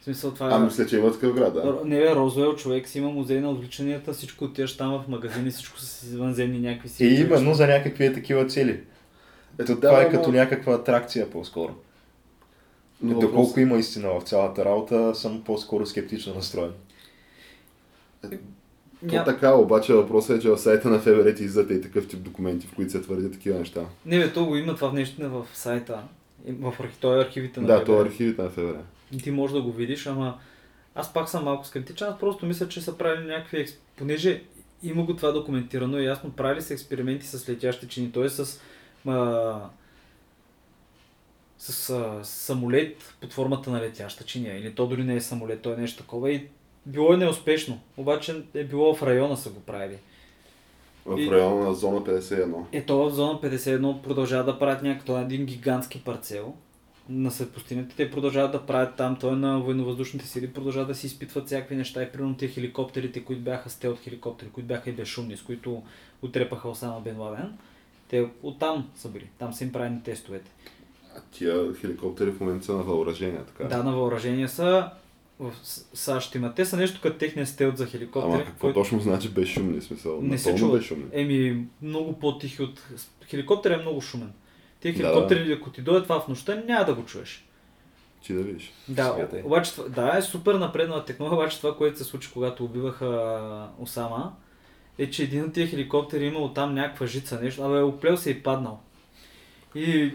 [0.00, 1.80] В смисъл това А, мисля, че има такъв град, да.
[1.84, 5.78] Не бе, Розуел човек си има музей на отвличанията, всичко отиваш там в магазини, всичко
[5.78, 7.04] с извънземни някакви си.
[7.04, 8.80] И именно за някакви е такива цели.
[9.58, 11.74] Ето, това е ама- като някаква атракция по-скоро.
[13.04, 16.72] Но Доколко въпрос- има истина в цялата работа, съм по-скоро скептично настроен.
[18.22, 18.28] То
[19.02, 19.24] Ня...
[19.24, 22.66] така, обаче въпросът е, че в сайта на ФБР ти иззате и такъв тип документи,
[22.66, 23.84] в които се твърди такива неща.
[24.06, 26.02] Не бе, то го има това нещо в сайта.
[26.48, 26.96] В архи...
[27.00, 27.86] Той е архивите на Да, ФБР.
[27.86, 28.76] то е архивите на ФБР.
[29.22, 30.38] Ти можеш да го видиш, ама
[30.94, 34.42] аз пак съм малко скептичен, аз просто мисля, че са правили някакви, понеже
[34.82, 38.28] има го това документирано и ясно, правили са експерименти с летящи чини, т.е.
[38.28, 38.60] с,
[39.06, 39.60] а,
[41.64, 45.72] с а, самолет под формата на летяща чиния, или то дори не е самолет, то
[45.72, 46.46] е нещо такова и
[46.86, 49.96] било е неуспешно, обаче е било в района са го правили.
[51.06, 52.64] В И- района на зона 51.
[52.72, 56.54] Ето в зона 51 продължават да правят някакъв един гигантски парцел
[57.08, 57.96] на пустинята.
[57.96, 61.76] Те продължават да правят там, той е на военновъздушните сили, продължават да си изпитват всякакви
[61.76, 65.82] неща и примерно тия хеликоптерите, които бяха стелт хеликоптери, които бяха и безшумни, с които
[66.22, 67.58] отрепаха Осама Бен Ладен.
[68.08, 70.50] Те оттам са били, там са им правени тестовете.
[71.16, 73.64] А тия хеликоптери в момента са на въоръжение, така.
[73.64, 74.90] Да, на въоръжение са
[75.38, 75.52] в
[75.94, 76.54] САЩ има.
[76.54, 78.32] Те са нещо като техния стелт за хеликоптери.
[78.34, 80.22] Ама какво точно значи безшумни смисъл?
[80.22, 80.76] Не се чува.
[80.76, 81.04] безшумни.
[81.12, 82.82] Еми, много по-тихи от...
[83.26, 84.32] Хеликоптер е много шумен.
[84.80, 87.48] Тия Да, хеликоптери, ако ти дойдат това в нощта, няма да го чуеш.
[88.22, 88.72] Ти да видиш.
[88.88, 89.42] Да, Смятай.
[89.44, 94.32] обаче, да, е супер напреднала технология, обаче това, което се случи, когато убиваха Осама,
[94.98, 98.42] е, че един от тия хеликоптери имал там някаква жица, нещо, абе, оплел се и
[98.42, 98.80] паднал.
[99.74, 100.12] И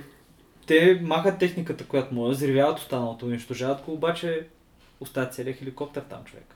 [0.70, 4.48] те махат техниката, която му е, взривяват останалото, унищожават го, обаче
[5.00, 6.56] оставят целият хеликоптер там, човек.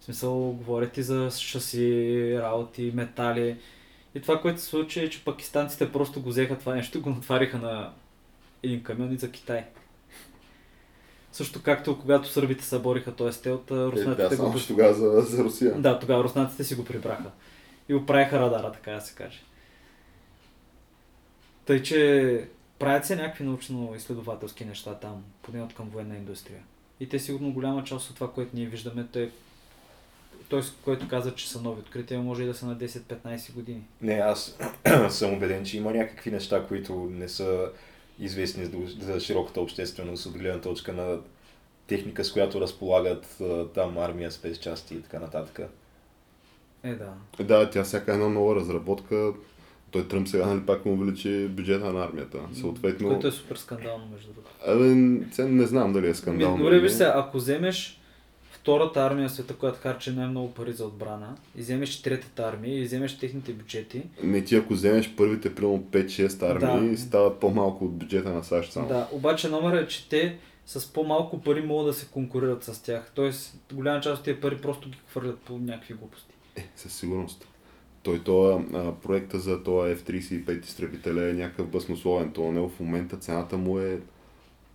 [0.00, 3.56] В смисъл, говорят и за шаси, работи, метали.
[4.14, 7.10] И това, което се случи е, че пакистанците просто го взеха това нещо и го
[7.10, 7.92] натвариха на
[8.62, 9.64] един камион и за Китай.
[11.32, 14.58] Също както когато сърбите събориха този стелт, Е, руснаците да, го...
[14.58, 15.74] че тогава за, за Русия.
[15.74, 17.30] Да, тогава руснаците си го прибраха.
[17.88, 19.40] И го правиха радара, така да се каже.
[21.64, 22.48] Тъй, че
[22.82, 26.62] правят се някакви научно-изследователски неща там, поне от към военна индустрия.
[27.00, 29.30] И те сигурно голяма част от това, което ние виждаме, те
[30.48, 33.82] той, което каза, че са нови открития, може и да са на 10-15 години.
[34.00, 34.58] Не, аз
[35.10, 37.70] съм убеден, че има някакви неща, които не са
[38.18, 38.64] известни
[39.00, 41.18] за- широката общественост от гледна точка на
[41.86, 43.38] техника, с която разполагат
[43.74, 45.60] там армия, спецчасти и така нататък.
[46.82, 47.14] Е, да.
[47.44, 49.32] Да, тя всяка една нова разработка,
[49.92, 52.38] той Тръмп сега нали пак му увеличи бюджета на армията.
[52.52, 54.54] Съответно, Което е супер скандално, между другото.
[54.66, 54.84] Абе,
[55.32, 56.56] сега не знам дали е скандално.
[56.56, 57.98] добре, виж се, ако вземеш
[58.52, 62.84] втората армия в света, която харчи най-много пари за отбрана, и вземеш третата армия, и
[62.84, 66.98] вземеш техните бюджети, Не ти ако вземеш първите примерно 5-6 армии, Да.
[66.98, 68.88] стават по-малко от бюджета на САЩ само.
[68.88, 73.12] Да, обаче номер е, че те с по-малко пари могат да се конкурират с тях.
[73.14, 76.34] Тоест, голяма част от тези пари просто ги хвърлят по някакви глупости.
[76.56, 77.48] Е, със сигурност.
[78.02, 78.62] Той това
[79.02, 82.30] проекта за този F-35 изтребителя е някакъв баснословен.
[82.30, 84.00] Това него в момента цената му е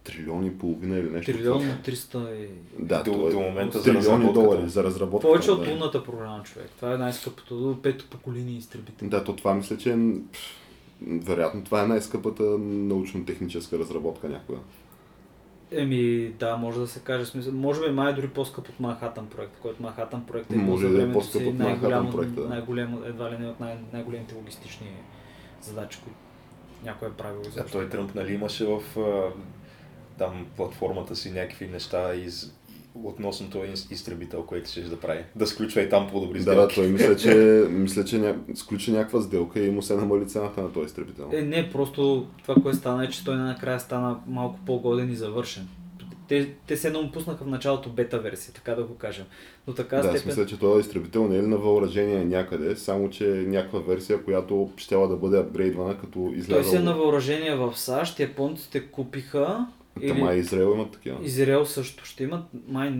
[0.03, 1.31] трилиони и половина или нещо.
[1.31, 2.47] Трилион на 300 и...
[2.79, 4.33] Да, До- е до момента за трилиони разработката.
[4.41, 5.27] долари за разработката.
[5.31, 6.69] Повече от лунната програма, човек.
[6.75, 9.09] Това е най-скъпото до пето поколение изтребител.
[9.09, 9.97] Да, то това мисля, че е,
[11.07, 14.59] вероятно това е най-скъпата научно-техническа разработка някога.
[15.71, 17.25] Еми, да, може да се каже.
[17.25, 20.87] Смисъл, може би май е дори по-скъп от Манхатън проект, който Манхатън проект е Може
[20.87, 22.49] да е времето по-скъп си от Манхатън най-голямо, проекта, да.
[22.49, 24.87] най-големо, едва ли не от най- най-големите логистични
[25.61, 26.19] задачи, които
[26.83, 28.81] някой е правил Да, той Тръмп нали имаше в
[30.17, 32.56] там платформата си някакви неща из,
[33.03, 35.23] относно този из- изтребител, който ще да прави.
[35.35, 36.75] Да сключва и там по-добри Да, да, сделки.
[36.75, 37.33] той мисля, че,
[37.69, 38.35] мисля, че ня...
[38.55, 41.29] сключи някаква сделка и му се намали цената на този изтребител.
[41.33, 45.67] Е, не, просто това, което стана е, че той накрая стана малко по-годен и завършен.
[46.27, 49.25] Те, те се едно му пуснаха в началото бета версия, така да го кажем.
[49.67, 50.21] Но така Да, степен...
[50.25, 54.23] мисля, че този изтребител не е ли на въоръжение някъде, само че е някаква версия,
[54.23, 56.63] която щяла да бъде апгрейдвана, като Той излязъл...
[56.63, 59.67] си е на въоръжение в САЩ, японците купиха.
[60.07, 61.17] Та май Израел имат такива.
[61.23, 62.93] Израел също ще имат, май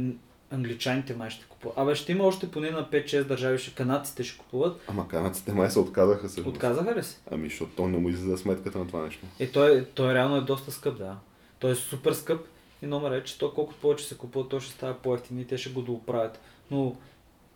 [0.52, 1.78] англичаните май ще купуват.
[1.78, 4.82] Абе ще има още поне на 5-6 държави, ще канадците ще купуват.
[4.88, 6.42] Ама канадците май се отказаха се.
[6.42, 7.18] Отказаха ли се?
[7.32, 9.26] Ами, защото то не му излиза сметката на това нещо.
[9.40, 11.16] Е, той, той реално е доста скъп, да.
[11.60, 12.46] Той е супер скъп
[12.82, 15.58] и номер е, че то колкото повече се купува, то ще става по-ефтин и те
[15.58, 16.40] ще го дооправят.
[16.72, 16.96] Но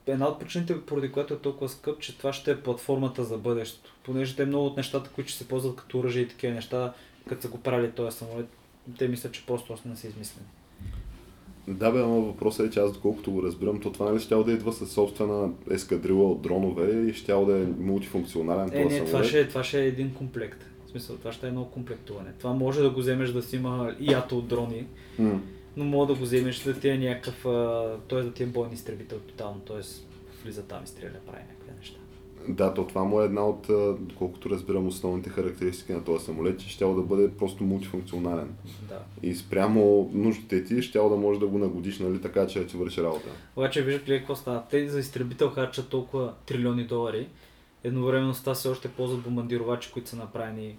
[0.07, 3.93] една от причините, поради която е толкова скъп, че това ще е платформата за бъдещето.
[4.03, 6.93] Понеже те много от нещата, които ще се ползват като оръжие и такива неща,
[7.29, 8.47] като са го правили този самолет,
[8.97, 10.47] те мислят, че просто не са измислени.
[11.67, 14.51] Да, бе, ама въпросът е, че аз доколкото го разбирам, то това нали щяло да
[14.51, 19.07] идва със собствена ескадрила от дронове и щяло да е мултифункционален Е, този не, това
[19.09, 19.27] самолет.
[19.27, 20.65] ще, е- това ще е един комплект.
[20.85, 22.31] В смисъл, това ще е едно комплектуване.
[22.33, 24.87] Това може да го вземеш да си има и ято от дрони,
[25.19, 25.41] М.
[25.77, 27.41] но мога да го вземеш да ти е някакъв,
[28.09, 28.21] т.е.
[28.21, 29.81] да ти е бойен изтребител тотално, т.е.
[30.43, 31.97] влиза там и стреля, прави някакви неща.
[32.47, 33.67] Да, то това му е една от,
[33.99, 38.55] доколкото разбирам, основните характеристики на този самолет, че щяло да бъде просто мултифункционален.
[38.89, 38.99] Да.
[39.23, 42.77] И спрямо нуждите ти, щяло да можеш да го нагодиш, нали, така че да ти
[42.77, 43.29] върши работа.
[43.55, 44.63] Обаче виждаш ли какво става?
[44.69, 47.27] Те за изтребител харчат толкова трилиони долари,
[47.83, 50.75] едновременно с това все още ползват бомбардировачи, които са направени,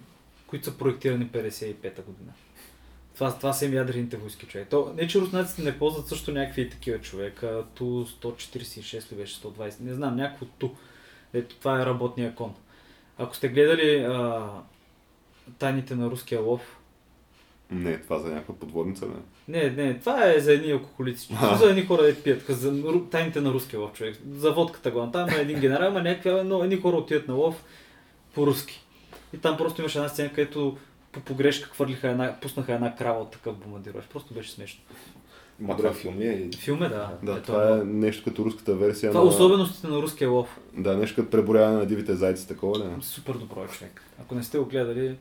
[0.47, 2.33] които са проектирани 55-та година.
[3.13, 4.67] Това, това са им ядрените войски, човек.
[4.69, 7.63] То, не, че руснаците не ползват също някакви такива човека.
[7.75, 10.69] Ту 146 ли беше, 120, не знам, някакво ту.
[11.33, 12.53] Ето, това е работния кон.
[13.17, 14.47] Ако сте гледали а,
[15.59, 16.77] тайните на руския лов,
[17.71, 19.05] Не, това за някаква подводница,
[19.47, 19.61] не.
[19.61, 21.33] не, не, това е за едни алкохолици.
[21.41, 21.55] А.
[21.55, 22.45] За едни хора да пият.
[22.49, 22.73] За
[23.11, 24.17] тайните на руския лов, човек.
[24.31, 25.09] За водката го.
[25.11, 27.63] Там е един генерал, ама някакви, но едни хора отиват на лов
[28.35, 28.81] по-руски.
[29.33, 30.77] И там просто имаше една сцена, където
[31.11, 34.05] по погрешка хвърлиха една, пуснаха една крава от такъв бомбардировъч.
[34.05, 34.83] Просто беше смешно.
[35.59, 36.49] Ма това филм ли е?
[36.57, 37.09] Филм е, да.
[37.23, 39.29] Да, Ето, това е нещо като руската версия това е на...
[39.29, 40.59] особеностите на руския лов.
[40.73, 42.83] Да, нещо като преборяване на дивите зайци, такова ли?
[42.83, 43.01] е?
[43.01, 44.01] Супер добро е човек.
[44.21, 45.15] Ако не сте го гледали,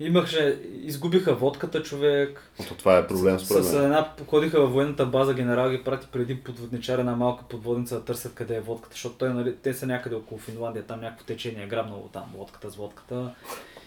[0.00, 2.50] имаше, изгубиха водката човек.
[2.60, 3.84] Ото това е проблем С, според с мен.
[3.84, 8.34] една, ходиха във военната база, генерал ги прати преди подводничар една малка подводница да търсят
[8.34, 11.68] къде е водката, защото той, нали, те са някъде около Финландия, там някакво течение е
[11.68, 13.34] грабнало там водката с водката.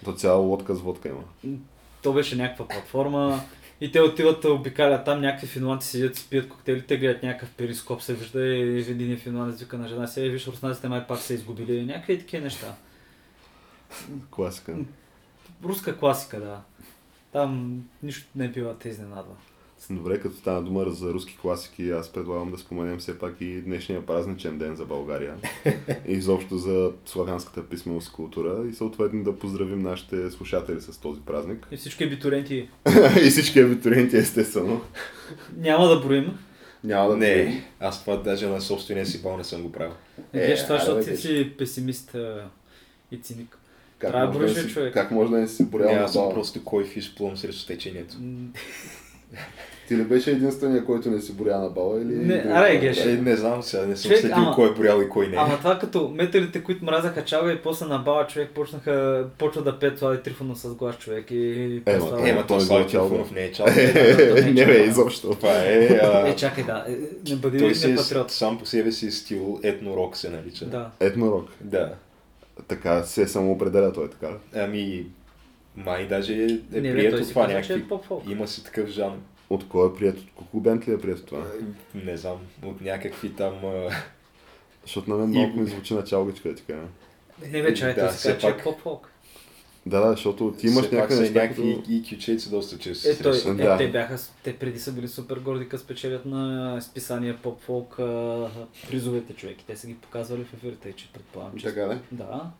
[0.06, 1.58] То цяла лодка с водка има.
[2.04, 3.42] То беше някаква платформа
[3.82, 8.02] и те отиват обикалят там, някакви финландци седят си пият коктейли, те гледат някакъв перископ,
[8.02, 11.34] се вижда и един финландец вика на жена си, «Е, виж, руснаците май пак са
[11.34, 12.76] изгубили, някакви такива неща.
[14.32, 14.78] Класика.
[15.64, 16.62] Руска класика, да.
[17.32, 19.36] Там нищо не бива те изненадва.
[19.90, 24.06] Добре, като стана дума за руски класики, аз предлагам да споменем все пак и днешния
[24.06, 25.36] празничен ден за България.
[25.66, 25.72] и
[26.14, 31.68] изобщо за славянската писменост култура и съответно да поздравим нашите слушатели с този празник.
[31.72, 32.70] И всички абитуриенти
[33.26, 34.82] и всички абитуриенти, естествено.
[35.58, 36.38] няма да броим.
[36.84, 39.94] Няма да Не, аз това даже на собствения си бал не съм го правил.
[40.34, 42.50] Е, Е, Виж това, защото ти си песимист а,
[43.12, 43.58] и циник.
[44.00, 44.94] Как Трябва да може, да си, човек.
[44.94, 48.16] как може да не си борял аз съм просто кой фиш плъм срещу течението.
[49.88, 52.16] Ти не беше единствения, който не си боря на бала или...
[52.16, 52.80] Не, аре, хора?
[52.80, 52.98] геш.
[52.98, 55.38] Е, не знам сега, не съм Човек, следил ама- кой е борял и кой не.
[55.38, 59.80] Ама това като металите, които мразаха чалга и после на бала човек почнаха, почва да
[59.80, 61.82] пеят Слави Трифонов с глас човек и...
[61.86, 63.10] Е, Слава- ма, Е, ма той то е Слави чалга.
[63.10, 63.66] Трифонов не е чал.
[64.46, 65.30] Не бе, изобщо.
[65.30, 66.00] Това е...
[66.26, 66.86] Е, чакай, да.
[66.88, 66.92] е,
[67.30, 68.32] Не бъди не е патриот.
[68.32, 70.66] сам по себе си стил етнорок се нарича.
[70.66, 70.90] Да.
[71.00, 71.48] Етнорок.
[71.62, 71.94] Да.
[72.68, 74.28] Така се самоопределя той, така.
[74.28, 74.36] ли?
[74.56, 75.06] Ами,
[75.78, 78.30] май даже е, е Не, прието си това казва, че някакви...
[78.30, 78.32] е.
[78.32, 79.18] Има си такъв жанр.
[79.50, 80.22] От кой е прието?
[80.22, 81.46] От колко бент ли е прието това?
[81.96, 83.54] Не знам, от някакви там...
[84.84, 86.80] Защото на мен И- малко ми звучи на чалгичка, така.
[87.52, 89.12] Не чай, Да, той се казва, че е пак- поп-фолк.
[89.86, 91.92] Да, да, защото ти имаш пак някакви неща, някакви като...
[91.92, 93.10] и кючеци доста често.
[93.10, 93.78] Е, той, е, Да.
[93.78, 98.50] те бяха, те преди са били супер горди, като спечелят на списание поп-фолк а,
[98.90, 99.66] призовете човеки.
[99.66, 101.66] Те са ги показвали в ефирите, че предполагам, че...
[101.66, 102.00] Така да?
[102.12, 102.52] Да.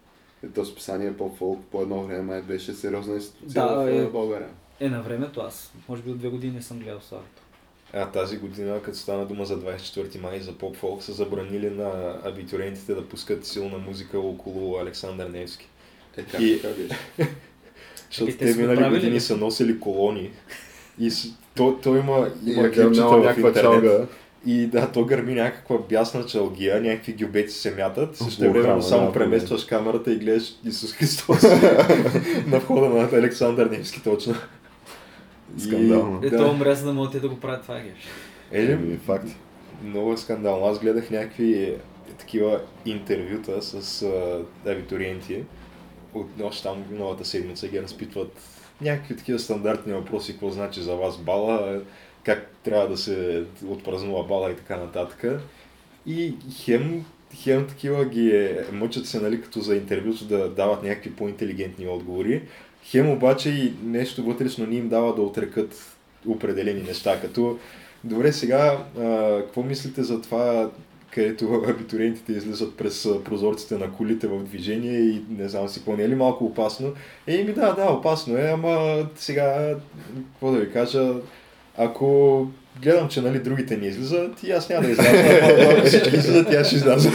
[0.56, 3.98] То списание по-фолк по едно време май беше сериозна институция Да, в е.
[3.98, 4.06] е...
[4.06, 4.50] България.
[4.80, 7.42] Е, на времето аз, може би от две години не съм гледал Славито.
[7.94, 12.96] А тази година, като стана дума за 24 май за поп-фолк, са забранили на абитуриентите
[12.96, 15.68] да пускат силна музика около Александър Невски.
[16.18, 16.74] Е, как И- така
[18.10, 19.20] Защото те минали правили години ли?
[19.20, 20.32] са носили колони.
[21.00, 21.28] И с...
[21.56, 23.64] то, то има, И има е клипчета в някаква интернет.
[23.84, 24.08] чалга.
[24.48, 28.18] И да, то гърми някаква бясна чалгия, някакви гюбеци се мятат.
[28.18, 31.44] Също време само да, преместваш камерата и гледаш Исус Христос
[32.48, 34.36] на входа на Александър Невски точно.
[35.58, 36.20] И- Скандално.
[36.24, 36.38] Е, да.
[36.38, 38.08] то умря, за да могат да го правят това, геш.
[38.52, 39.28] Е, факт.
[39.84, 40.66] много е скандално.
[40.66, 41.76] Аз гледах някакви е,
[42.20, 45.44] такива интервюта с а, абитуриенти.
[46.44, 48.32] Още там новата седмица ги разпитват
[48.82, 51.82] някакви такива стандартни въпроси, какво значи за вас бала,
[52.24, 55.26] как трябва да се отпразнува бала и така нататък.
[56.06, 61.12] И хем, хем такива ги е, мъчат се, нали, като за интервюто да дават някакви
[61.12, 62.42] по-интелигентни отговори.
[62.84, 67.60] Хем обаче и нещо вътрешно ни им дава да отрекат определени неща, като
[68.04, 70.72] Добре, сега, а, какво мислите за това,
[71.18, 76.04] където абитуриентите излизат през прозорците на колите в движение и не знам си какво, не
[76.04, 76.94] е ли малко опасно?
[77.28, 79.76] Е, ми да, да, опасно е, ама сега,
[80.32, 81.14] какво да ви кажа,
[81.78, 82.48] ако
[82.82, 86.68] гледам, че нали, другите не излизат, и аз няма да изляза, всички излизат, и аз
[86.68, 87.10] ще изляза.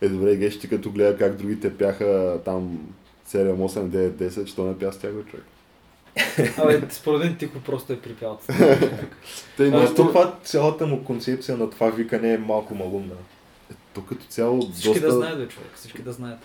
[0.00, 2.78] Е, добре, геш, ти като гледа как другите пяха там
[3.28, 5.44] 7, 8, 9, 10, що не пя с тях, човек?
[6.58, 8.38] Абе, според мен Тихо просто е припял.
[9.56, 13.14] Тъй, А, то, това, цялата му концепция на това викане е малко малумна.
[13.94, 15.70] то като цяло Всички доста, да знаят, бе, човек.
[15.74, 16.38] Всички да знаят.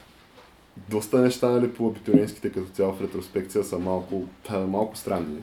[0.89, 5.37] доста неща нали, по абитуриентските като цяло в ретроспекция са малко, та, малко странни.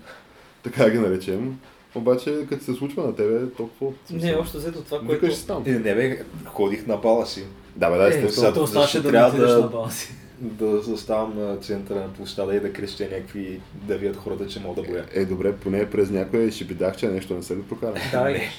[0.63, 1.59] Така ги наречем.
[1.95, 3.93] Обаче, като се случва на тебе, толкова...
[4.11, 5.13] Не, общо взето това, което...
[5.13, 5.63] Викаш си там.
[5.67, 7.45] Е, не бе, ходих на бала си.
[7.77, 8.55] Да, бе, да, Е, естествено.
[8.55, 10.15] то оставаше защо да трябва да- на бала си.
[10.41, 14.83] Да заставам на центъра на площада и да крещя някакви, да видят хората, че мога
[14.83, 15.05] да боя.
[15.13, 18.01] Е, добре, поне през някое шибидах, че нещо не са ли прокарали.
[18.13, 18.51] Да, Не.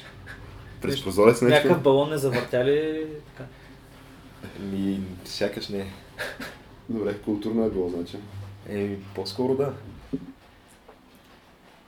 [0.82, 1.56] През прозорец нещо.
[1.56, 3.50] Някакъв балон не завъртяли така.
[4.72, 5.92] Ми, сякаш не.
[6.90, 8.18] Добре, културно е било, значи.
[8.70, 9.74] Еми, по-скоро да.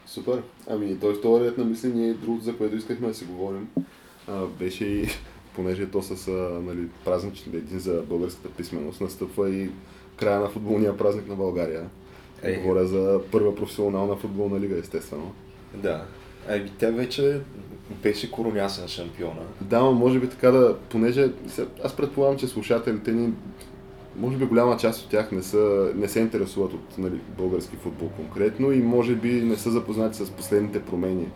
[0.06, 0.42] Супер.
[0.70, 3.70] Ами той вторият на мисли ние другото, за което искахме да си говорим,
[4.28, 5.08] а, беше и
[5.56, 6.32] понеже то с а,
[6.62, 9.70] нали, празничен един за българската писменост, настъпва и
[10.16, 11.90] края на футболния празник на България.
[12.44, 12.58] Ей.
[12.58, 15.34] Говоря за първа професионална футболна лига, естествено.
[15.74, 16.06] Да.
[16.50, 17.42] Ами тя вече
[18.04, 19.42] беше коронясен шампиона.
[19.62, 21.32] Да, но може би така да, понеже
[21.84, 23.34] аз предполагам, че слушателите ни,
[24.16, 28.10] може би голяма част от тях не, са, не се интересуват от нали, български футбол
[28.10, 31.28] конкретно и може би не са запознати с последните промени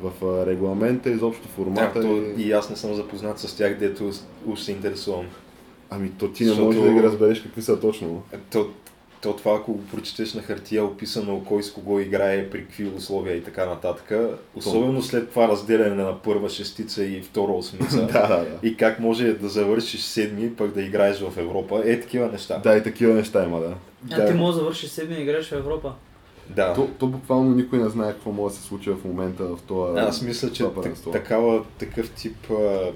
[0.00, 0.12] в
[0.46, 1.80] регламента, изобщо формата.
[1.92, 2.42] Както и...
[2.42, 4.10] и аз не съм запознат с тях, дето
[4.46, 5.26] уж се интересувам.
[5.90, 8.22] Ами то ти не Защото- можеш да ги разбереш какви са точно.
[8.52, 8.66] То,
[9.22, 13.36] то това, ако го прочетеш на хартия, описано кой с кого играе, при какви условия
[13.36, 14.12] и така нататък,
[14.56, 18.68] особено след това разделяне на първа шестица и втора осмица, да, да, да.
[18.68, 22.58] и как може да завършиш седми, пък да играеш в Европа, е такива неща.
[22.58, 23.74] Да, и такива неща има, да.
[24.12, 24.26] А Да.
[24.26, 25.92] ти можеш да завършиш седми и играеш в Европа.
[26.50, 26.74] Да.
[26.74, 30.00] То, то буквално никой не знае какво може да се случи в момента в това
[30.00, 30.64] Аз мисля, че
[31.12, 32.92] такава, такъв тип а,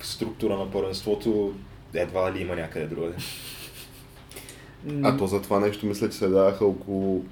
[0.00, 1.54] структура на първенството
[1.94, 3.14] едва ли има някъде другаде.
[5.02, 7.24] А то за това нещо мисля, че се даваха около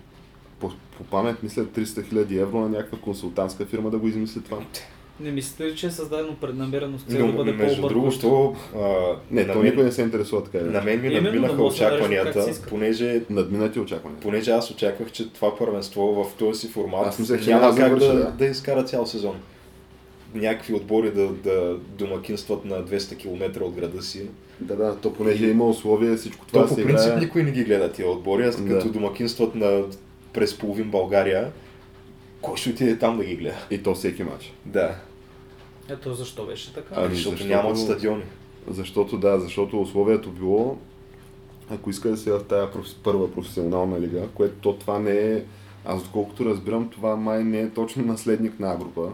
[0.60, 4.58] по, по памет, мисля 300 000 евро на някаква консултантска фирма да го измисли това.
[5.20, 8.56] Не мислите ли, че е създадено преднамерено с цел да бъде между другото,
[9.30, 10.58] Не, то никой не се интересува така.
[10.60, 14.20] на мен ми надминаха очакванията, понеже, Надминати очаквания.
[14.20, 17.98] понеже аз очаквах, че това първенство в този си формат Аз мислех, че няма как
[17.98, 18.46] да, да.
[18.46, 19.36] изкара цял сезон.
[20.34, 24.22] Някакви отбори да, да домакинстват на 200 км от града си.
[24.60, 27.20] Да, да, то понеже има условия, всичко това То по принцип играе.
[27.20, 28.68] никой не ги гледа тия отбори, аз Да.
[28.68, 29.82] като домакинстват на
[30.32, 31.50] през половин България,
[32.40, 33.56] кой ще отиде там да ги гледа?
[33.70, 34.52] И то всеки матч.
[34.66, 34.94] Да,
[35.90, 36.94] Ето защо беше така?
[36.96, 38.22] Ами, защото, защото- нямат стадиони.
[38.68, 40.76] Защото да, защото условието било,
[41.70, 42.66] ако иска да си в тази
[43.02, 45.42] първа професионална лига, което то това не е,
[45.84, 49.10] аз доколкото разбирам, това май не е точно наследник на група,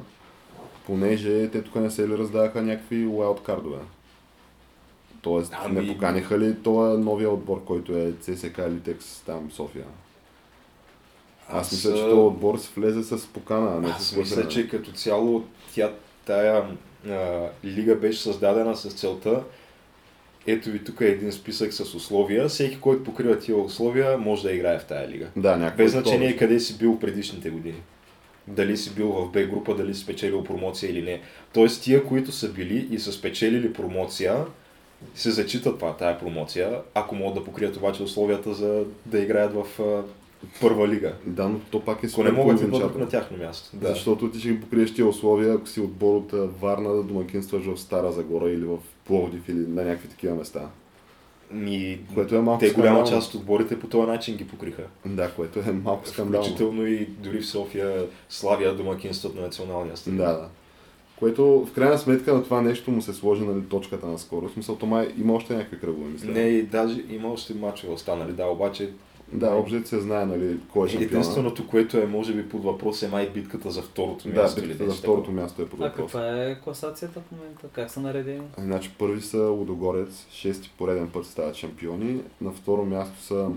[0.86, 3.78] понеже те тук не се ли раздаваха някакви уайлдкардове.
[5.22, 9.84] Тоест, Ами- не поканиха ли това новия отбор, който е ЦСК Литекс там София?
[11.48, 14.16] Аз, Аз, мисля, че а, този отбор се влезе с покана, а не Аз с
[14.16, 15.92] мисля, че като цяло тя,
[16.26, 16.64] тая
[17.10, 19.42] а, лига беше създадена с целта
[20.46, 22.48] ето ви тук е един списък с условия.
[22.48, 25.26] Всеки, който покрива тия условия, може да играе в тая лига.
[25.36, 26.38] Да, някакво Без значение беше.
[26.38, 27.82] къде си бил предишните години.
[28.48, 31.20] Дали си бил в Б група, дали си спечелил промоция или не.
[31.52, 34.44] Тоест тия, които са били и са спечелили промоция,
[35.14, 39.80] се зачитат това, тая промоция, ако могат да покрият обаче условията за да играят в
[40.60, 41.12] първа лига.
[41.26, 43.76] Да, но то пак е Ако не могат да бъдат на тяхно място.
[43.76, 43.88] Да.
[43.88, 47.76] Защото ти ще ги покриеш тия условия, ако си отбор от Варна да домакинстваш в
[47.76, 50.68] Стара Загора или в Пловдив или на някакви такива места.
[51.54, 54.82] И Което е малко те голяма част от отборите по този начин ги покриха.
[55.06, 56.44] Да, което е малко скандално.
[56.44, 60.26] Включително и дори в София славя домакинството на националния стадион.
[60.26, 60.48] Да, да.
[61.18, 64.50] Което в крайна сметка на това нещо му се сложи нали, точката на скорост.
[64.50, 66.30] В смисъл, то май има още някакви кръгове, мисля.
[66.30, 68.90] Не, и даже има още мачове останали, да, обаче
[69.32, 71.12] Да, общо се знае, нали, кой е шампиона.
[71.12, 74.60] единственото, което е може би под въпрос е май битката за второто Да, място.
[74.60, 75.42] или битката за нещо второто такова.
[75.42, 76.12] място е под А въпрос.
[76.12, 77.66] каква е класацията в момента?
[77.68, 78.42] Как са наредени?
[78.58, 82.20] Значи първи са Лудогорец, шести пореден път стават шампиони.
[82.40, 83.48] На второ място са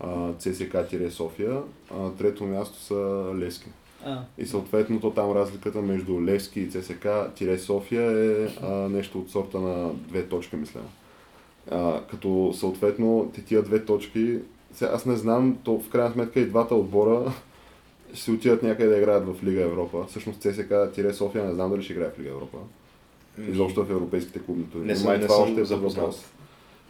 [0.00, 2.94] а, ЦСК-София, а на трето място са
[3.36, 3.68] Лески.
[4.04, 8.02] А, И съответно то там разликата между Левски и ЦСК-София
[8.44, 10.80] е а, нещо от сорта на две точки, мисля.
[11.70, 14.38] А, като съответно те тия две точки,
[14.76, 17.32] сега аз не знам, то в крайна сметка и двата отбора
[18.12, 20.04] ще си отидат някъде да играят в Лига Европа.
[20.08, 22.58] Всъщност ЦСК-София не знам дали ще играе в Лига Европа.
[23.48, 24.98] Изобщо в европейските клубни турнири.
[24.98, 26.24] Не Май не това още е под въпрос.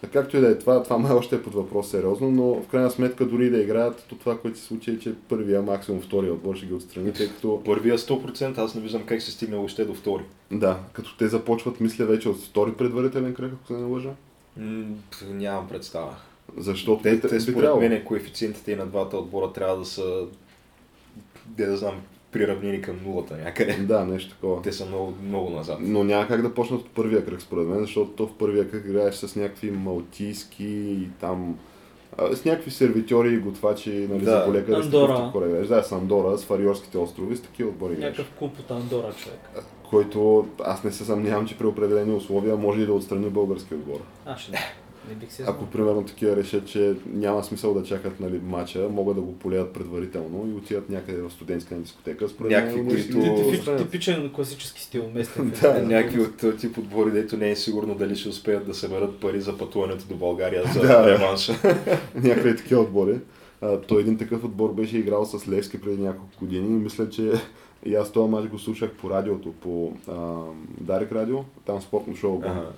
[0.04, 2.66] А както и да е това, това май още е под въпрос сериозно, но в
[2.68, 6.32] крайна сметка дори да играят, то това, което се случи е, че първия, максимум втория
[6.32, 9.84] отбор ще ги отстрани, тъй като Първия 100% аз не виждам как се стигне още
[9.84, 10.22] до втори.
[10.50, 14.10] Да, като те започват, мисля, вече от втори предварителен кръг, ако се не лъжа.
[14.56, 14.84] М,
[15.30, 16.16] нямам представа.
[16.56, 17.80] Защото Те, би те според трябвало.
[17.80, 20.24] мен коефициентите и на двата отбора трябва да са,
[21.46, 21.94] де да знам,
[22.32, 23.72] приравнени към нулата някъде.
[23.74, 24.62] Да, нещо такова.
[24.62, 25.78] Те са много, много назад.
[25.80, 28.84] Но няма как да почнат от първия кръг, според мен, защото то в първия кръг
[28.84, 31.58] играеш с някакви малтийски и там
[32.32, 34.30] с някакви сервитьори и готвачи, нали, Да.
[34.30, 35.32] за полека да Андора.
[35.46, 35.66] играеш.
[35.66, 39.40] Да, с Андора, с Фариорските острови, с такива отбори някакъв клуб от Андора човек.
[39.90, 44.00] Който аз не се съмнявам, че при определени условия може и да отстрани български отбор.
[44.26, 44.58] А, ще не.
[45.08, 49.22] Не бих Ако примерно такива решат, че няма смисъл да чакат нали, матча, могат да
[49.22, 52.28] го полеят предварително и отидат някъде в студентска дискотека.
[52.28, 53.76] Според Някакви, мен, които-.
[53.76, 55.52] Типичен класически стил, местен.
[55.62, 55.82] Да.
[55.82, 59.58] Някакви от тип отбори, дето не е сигурно дали ще успеят да съберат пари за
[59.58, 61.06] пътуването до България за Да.
[61.06, 61.52] реванша.
[62.14, 63.18] някакви такива отбори.
[63.60, 67.32] А, той един такъв отбор беше играл с Левски преди няколко години и мисля, че
[67.86, 70.14] и аз този матч го слушах по радиото, по а,
[70.80, 72.40] Дарик радио, там спортно шоу.
[72.44, 72.70] Ага.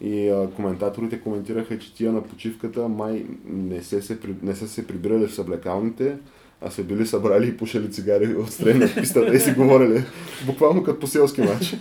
[0.00, 4.86] И а, коментаторите коментираха, че тия на почивката май не се, се, не са се
[4.86, 6.16] прибирали в съблекалните,
[6.60, 10.04] а се били събрали и пушили цигари от страни на пистата и си говорили.
[10.46, 11.76] Буквално като по селски матч.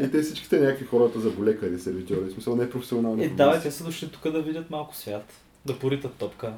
[0.00, 3.24] и те всичките някакви хората за болекари, сервитьори, в смисъл не професионални.
[3.24, 5.24] Е, да, те са дошли тук да видят малко свят.
[5.66, 6.52] Да поритат топка.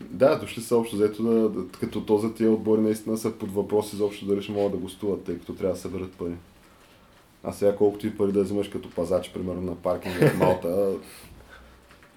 [0.00, 3.52] Да, дошли са общо взето, да, да, като то за тия отбори наистина са под
[3.52, 6.34] въпрос изобщо дали ще могат да гостуват, тъй като трябва да съберат пари.
[7.44, 10.92] А сега колкото и пари да вземаш като пазач, примерно на паркинга в Малта,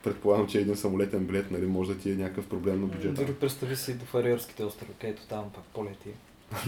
[0.04, 3.22] предполагам, че един самолетен билет нали, може да ти е някакъв проблем на бюджета.
[3.22, 6.10] Дори представи си до Фариорските острови, където там пак полети.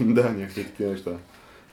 [0.14, 1.12] да, някакви такива неща.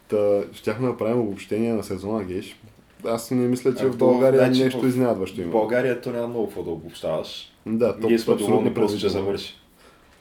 [0.07, 2.59] Та, щяхме да направим обобщение на сезона Геш.
[3.05, 5.51] Аз не мисля, че А, в България значи, нещо в- изненадващо В има.
[5.51, 7.53] България то няма много какво да обобщаваш.
[7.65, 9.55] Да, то Ние сме абсолютно доволни просто, че завърши.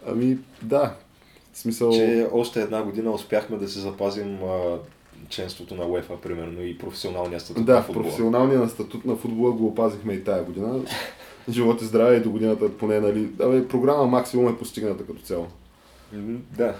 [0.07, 0.95] Ами, да.
[1.53, 1.93] В смисъл...
[1.93, 4.79] Че още една година успяхме да се запазим а,
[5.29, 8.05] членството на УЕФА, примерно, и професионалния статут Да, на футбола.
[8.05, 10.81] професионалния статут на футбола го опазихме и тая година.
[11.51, 13.31] Живот и здраве и до годината поне, нали.
[13.41, 15.47] Абе, програма максимум е постигната като цяло.
[16.13, 16.75] М, Да.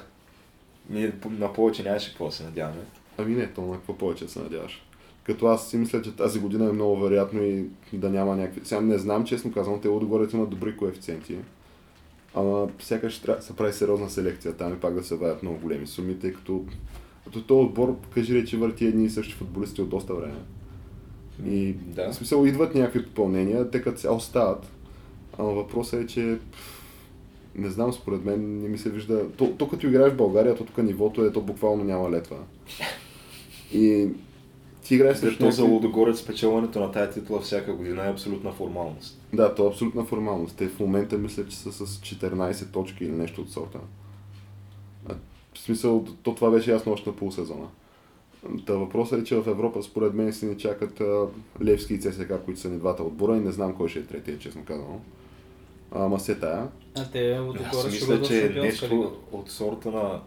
[0.91, 2.81] Ние на повече нямаше какво да се надяваме.
[3.19, 4.83] Ами не, то на какво повече се надяваш.
[5.25, 8.61] Като аз си мисля, че тази година е много вероятно и да няма някакви...
[8.65, 11.37] Сега не знам, честно казвам, те Лудогорец имат добри коефициенти.
[12.35, 15.59] Ама сякаш трябва да се прави сериозна селекция там и пак да се ваят много
[15.59, 16.65] големи суми, тъй като
[17.25, 20.39] като този отбор, кажи речи, върти едни и същи футболисти от доста време.
[21.47, 22.11] И Да.
[22.11, 24.71] в смисъл идват някакви попълнения, те като цяло стават.
[25.39, 26.39] Ама въпросът е, че
[27.55, 29.25] не знам, според мен не ми се вижда.
[29.31, 32.37] То, то като играеш в България, то тук нивото е, то буквално няма летва.
[33.73, 34.09] И
[34.83, 38.53] ти играеш срещу Защото за някакви- Лудогорец спечелването на тая титла всяка година е абсолютна
[38.53, 39.21] формалност.
[39.33, 40.57] Да, то е абсолютна формалност.
[40.57, 43.79] Те в момента мисля, че са с 14 точки или нещо от сорта.
[45.55, 47.67] В смисъл, то това беше ясно още на полусезона.
[48.67, 51.27] Та въпросът е, че в Европа според мен си ни чакат а,
[51.65, 54.39] Левски и ЦСКА, които са ни двата отбора и не знам кой ще е третия,
[54.39, 55.01] честно казано.
[55.93, 56.69] Ама се тая.
[56.97, 58.63] А те Аз отгоре ще мисля, че е лига.
[58.63, 60.21] нещо от сорта на...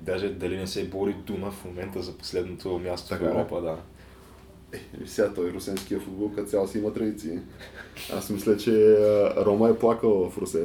[0.00, 3.30] Даже дали не се бори Дуна в момента за последното място Така в е.
[3.30, 3.78] Европа, да.
[5.04, 7.38] И сега той русенския футбол като цяло си има традиции.
[8.12, 8.96] Аз мисля, че
[9.36, 10.64] Рома е плакал в Русе.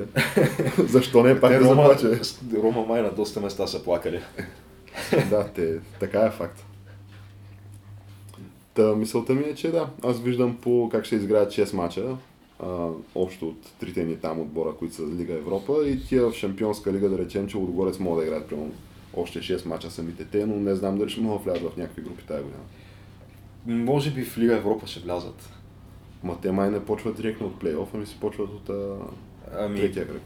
[0.88, 2.22] Защо не пак Те да Рома, заплаче?
[2.53, 4.22] Рома май на доста места са плакали.
[5.30, 6.66] да, те, така е факт.
[8.74, 12.18] Та, мисълта ми е, че да, аз виждам по как ще изграят 6 мача,
[12.60, 16.93] а, общо от трите ни там отбора, които са Лига Европа и тия в Шампионска
[16.93, 18.72] лига да речем, че Лудогорец могат да играят примерно
[19.14, 22.01] още 6 мача самите те, но не знам дали ще могат да влязат в някакви
[22.01, 22.64] групи тази година.
[23.66, 25.49] Може би в Лига Европа ще влязат.
[26.24, 28.95] Ма те май не почват директно от плейоф, ами си почват от а,
[29.57, 30.22] Ами, третия кръг.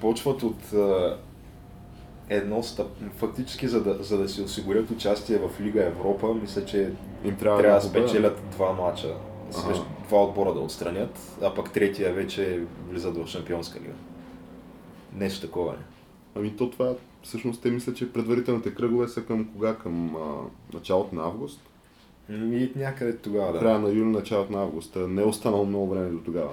[0.00, 1.18] почват от а,
[2.28, 2.88] едно стъп...
[3.16, 6.92] Фактически, за да, за да си осигурят участие в Лига Европа, мисля, че
[7.24, 9.14] Им трябва, трябва да спечелят два мача.
[9.58, 9.84] Ага.
[10.08, 13.94] два отбора да отстранят, а пък третия вече влизат в Шампионска лига.
[15.14, 15.76] Нещо такова е.
[16.34, 19.74] Ами то това, всъщност те мисля, че предварителните кръгове са към кога?
[19.74, 20.20] Към а,
[20.74, 21.60] началото на август?
[22.30, 23.58] И някъде тогава, да.
[23.58, 24.96] Края на юли, началото на август.
[24.96, 26.52] Не е останало много време до тогава.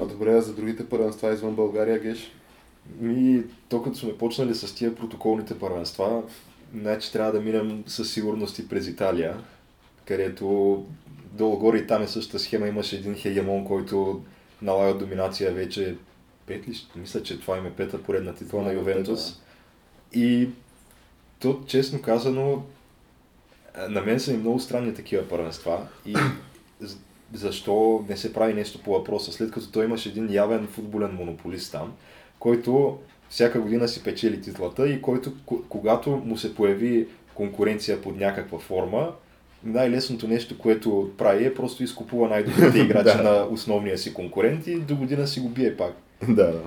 [0.00, 2.32] А добре, а за другите първенства извън България, Геш?
[3.02, 6.22] И то като сме почнали с тия протоколните първенства,
[6.74, 9.36] значи трябва да минем със сигурност и през Италия,
[10.04, 10.46] където
[11.32, 12.68] долу-горе и там е същата схема.
[12.68, 14.22] Имаше един хегемон, който
[14.62, 15.96] налага доминация вече
[16.46, 16.76] пет ли?
[16.96, 19.40] Мисля, че това им е пета поредна титла на Ювентус.
[20.12, 20.48] И
[21.40, 22.62] то, честно казано,
[23.88, 25.86] на мен са и много странни такива първенства.
[26.06, 26.14] И
[27.32, 31.72] защо не се прави нещо по въпроса, след като той имаше един явен футболен монополист
[31.72, 31.92] там,
[32.38, 32.98] който
[33.28, 38.58] всяка година си печели титлата и който, ко- когато му се появи конкуренция под някаква
[38.58, 39.12] форма,
[39.64, 44.96] най-лесното нещо, което прави е просто изкупува най-добрите играчи на основния си конкурент и до
[44.96, 45.94] година си го бие пак.
[46.28, 46.62] да, да.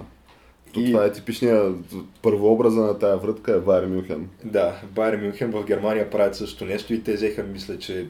[0.73, 1.77] То И- Това е типичният
[2.21, 4.29] първообраза на тая врътка е Байер Мюнхен.
[4.43, 8.07] Да, Байер Мюнхен в Германия правят също нещо и те взеха, мисля, че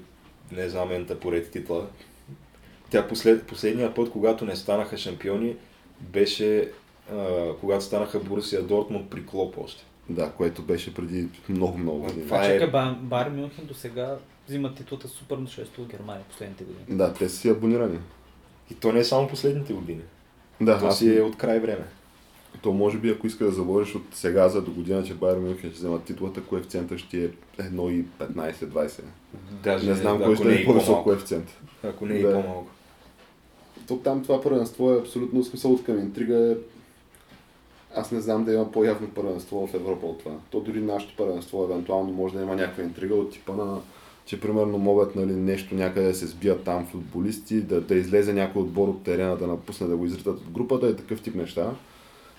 [0.52, 1.88] не знам ента поред титла.
[2.90, 5.56] Тя послед, последния път, когато не станаха шампиони,
[6.02, 6.70] беше
[7.12, 7.26] а,
[7.60, 9.84] когато станаха Борусия Дортмунд при Клоп още.
[10.10, 12.26] Да, което беше преди много-много години.
[12.26, 12.68] Това е-
[13.02, 16.98] Байер Мюнхен до сега взима титлата супер на 6 от Германия последните години.
[16.98, 18.00] Да, те са си абонирани.
[18.72, 20.02] И то не е само последните години.
[20.62, 21.86] Да, то аз си е от край време.
[22.62, 25.70] То може би, ако искаш да заложиш от сега за до година, че Байер Мюнхен
[25.70, 27.30] ще вземат титлата, коефициента ще е
[27.60, 29.02] 1,15-20.
[29.64, 31.62] Даже, Не знам кой ще е и по-висок коефициент.
[31.84, 32.34] Ако не е и Да.
[32.34, 32.68] по-малко.
[33.88, 36.52] то там това първенство е абсолютно смисъл от към интрига.
[36.52, 36.56] Е...
[37.96, 40.36] Аз не знам да има по-явно първенство в Европа от това.
[40.50, 43.82] То дори нашето първенство евентуално може да има някаква интрига от типа на
[44.26, 48.62] че примерно могат нали, нещо някъде да се сбият там футболисти, да, да излезе някой
[48.62, 51.72] отбор от терена, да напусне да го изритат от групата и такъв тип неща.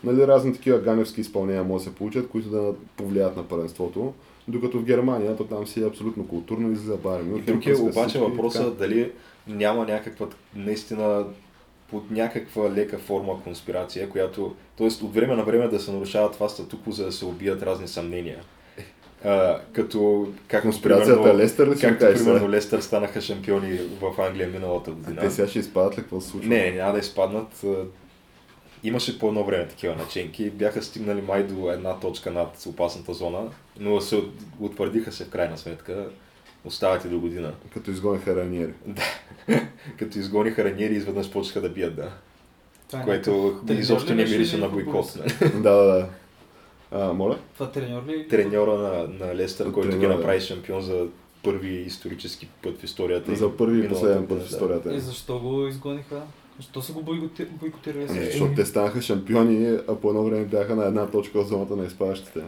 [0.05, 4.13] Нали, разни такива ганевски изпълнения могат да се получат, които да повлият на първенството.
[4.49, 7.37] Докато в Германия, то там си е абсолютно културно и за Байерн.
[7.37, 9.13] И тук е обаче въпросът дали
[9.47, 10.27] няма някаква
[10.57, 11.25] наистина
[11.91, 14.87] под някаква лека форма конспирация, която, т.е.
[14.87, 18.39] от време на време да се нарушава това статукво, за да се убият разни съмнения.
[19.25, 24.91] А, като как Конспирацията примерно, Лестър ли както примерно Лестър станаха шампиони в Англия миналата
[24.91, 25.17] година.
[25.19, 26.03] А те сега ще изпадат ли?
[26.03, 26.49] Какво се случва?
[26.49, 27.65] Не, няма да изпаднат.
[28.85, 30.51] Имаше по едно време такива наченки.
[30.51, 34.23] Бяха стигнали май до една точка над опасната зона, но се
[34.61, 36.09] утвърдиха се в крайна сметка.
[36.65, 37.53] Остават и до година.
[37.75, 38.73] Като изгониха раниери.
[38.87, 39.03] Да.
[39.99, 42.11] Като изгониха раниери, изведнъж почнаха да бият, да.
[42.91, 45.13] Това е Което изобщо не мирише на бойкот.
[45.41, 46.09] да, да, да.
[46.91, 47.39] А, моля?
[47.55, 48.29] Това треньор ли?
[48.29, 51.07] Треньора на, на Лестър, който треньора, ги направи шампион за
[51.43, 53.37] първи исторически път в историята.
[53.37, 54.95] За първи и последен път в историята.
[54.95, 56.23] И защо го изгониха?
[56.57, 58.05] Защо са го бойкотирали?
[58.05, 61.77] Не, защото те станаха шампиони, а по едно време бяха на една точка от зоната
[61.77, 62.41] на изпадащите.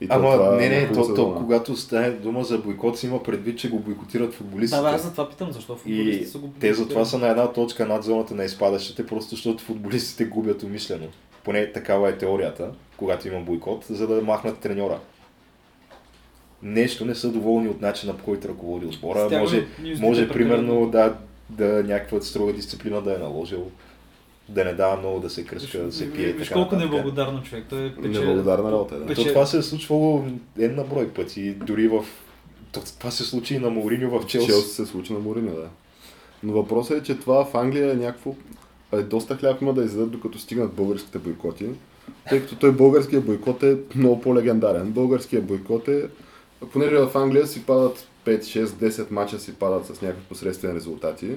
[0.00, 3.58] И Ама, това, не, не, то, то, когато стане дума за бойкот, си има предвид,
[3.58, 4.82] че го бойкотират футболистите.
[4.82, 7.52] Да, да, аз за това питам, защо футболистите са го Те затова са на една
[7.52, 11.06] точка над зоната на изпадащите, просто защото футболистите губят умишлено.
[11.44, 14.98] Поне такава е теорията, когато има бойкот, за да махнат треньора.
[16.62, 19.38] Нещо не са доволни от начина по който ръководи отбора.
[19.38, 19.66] Може,
[20.00, 21.14] може примерно да,
[21.50, 23.70] да някаква строга дисциплина да е наложил
[24.48, 26.32] да не дава много да се кръска, да се пие.
[26.32, 27.64] Виж колко неблагодарно човек.
[27.70, 28.20] Той е пече...
[28.20, 29.06] Неблагодарна работа, да.
[29.06, 29.22] Пече...
[29.22, 30.24] То това се е случвало
[30.58, 32.04] една брой пъти, дори в...
[32.98, 34.46] Това се случи и на Мориньо в Челси.
[34.46, 35.68] Челси се случи на Мориньо, да.
[36.42, 38.34] Но въпросът е, че това в Англия е някакво...
[38.92, 41.66] Е, доста хляб има да издадат, докато стигнат българските бойкоти.
[42.28, 44.92] Тъй като той българския бойкот е много по-легендарен.
[44.92, 46.08] Българския бойкот е...
[46.72, 51.30] Понеже в Англия си падат 5, 6, 10 мача си падат с някакви посредствени резултати.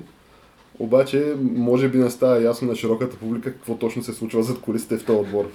[0.80, 4.98] Обаче, може би не става ясно на широката публика какво точно се случва зад колисите
[4.98, 5.50] в този отбор.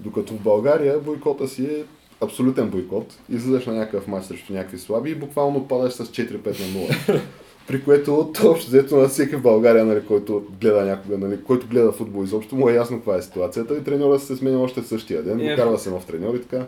[0.00, 1.84] Докато в България бойкота си е
[2.20, 3.18] абсолютен бойкот.
[3.30, 7.20] Излизаш на някакъв матч срещу някакви слаби и буквално падаш с 4-5 на 0.
[7.68, 11.92] При което общо взето на всеки в България, нали, който гледа някога, нали, който гледа
[11.92, 15.22] футбол изобщо, му е ясно каква е ситуацията и треньора се сменя още в същия
[15.22, 15.50] ден, yeah.
[15.50, 16.66] докарва се нов треньор и така.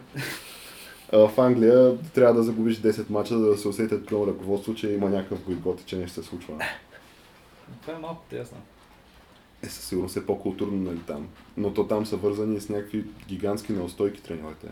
[1.13, 5.11] В Англия трябва да загубиш 10 мача, за да се усетят при ръководство, че има
[5.11, 6.55] някакъв бойкот и че нещо се случва.
[7.83, 8.59] Това е малко тесно.
[9.63, 11.29] Е, със сигурност е по-културно нали, там.
[11.57, 14.69] Но то там са вързани с някакви гигантски неустойки треньорите.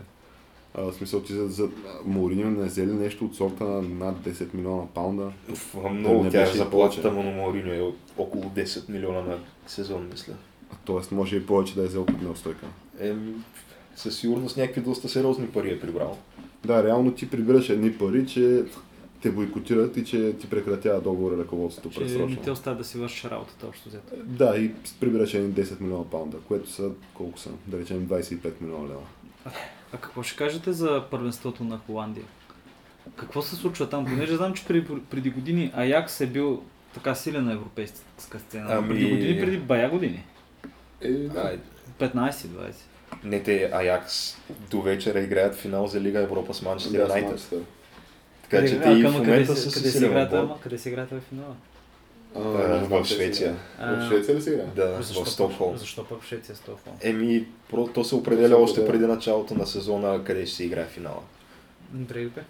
[0.73, 1.69] А, в смисъл, че за, за
[2.05, 5.31] Мауриньо не взели нещо от сорта на над 10 милиона паунда.
[5.91, 10.33] много да тя е заплатата му на Мауриньо е около 10 милиона на сезон, мисля.
[10.71, 12.65] А, тоест може и повече да е взел като неустойка.
[12.99, 13.13] Е,
[13.97, 16.17] със сигурност някакви доста сериозни пари е прибрал.
[16.65, 18.63] Да, реално ти прибираш едни пари, че
[19.21, 22.27] те бойкотират и че ти прекратява договора ръководството че предсрочно.
[22.27, 24.13] не те оставят да си вършиш работата общо взето.
[24.23, 27.49] Да, и прибираш едни 10 милиона паунда, което са колко са?
[27.67, 29.01] Да речем 25 милиона лева.
[29.93, 32.25] А какво ще кажете за първенството на Холандия?
[33.15, 34.05] Какво се случва там?
[34.05, 38.67] Понеже знам, че преди, преди години Аякс е бил така силен на европейска сцена.
[38.69, 38.87] Ами...
[38.87, 40.23] Преди години, преди бая години.
[41.01, 41.57] Е, да.
[41.99, 42.73] 15-20.
[43.23, 44.37] Не, те Аякс
[44.71, 47.53] до вечера играят финал за Лига Европа с Манчестър Юнайтед.
[48.41, 51.55] Така че те и в момента са къде си играят, къде се играят в финала?
[52.35, 53.55] в Швеция.
[53.79, 54.65] В Швеция ли се играе?
[54.75, 55.77] Да, защо в Стокхолм.
[55.77, 56.95] Защо пък в Швеция Стокхолм?
[57.01, 57.45] Еми,
[57.93, 61.21] то се определя още преди началото на сезона къде ще се играе финала.
[61.91, 62.43] Добре, добре.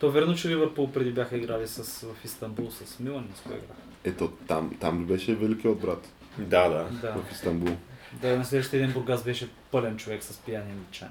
[0.00, 3.74] То верно, че Ливърпул преди бяха играли с, в Истанбул с Милан, с кой игра?
[4.04, 6.08] Ето, там, там беше великият брат.
[6.38, 7.12] Да, да, да.
[7.12, 7.76] В Истанбул.
[8.12, 11.10] Да, на следващия ден Бургас беше пълен човек с пияни личани.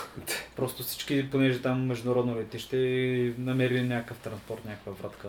[0.56, 2.76] Просто всички, понеже там международно летище,
[3.38, 5.28] намерили някакъв транспорт, някаква вратка.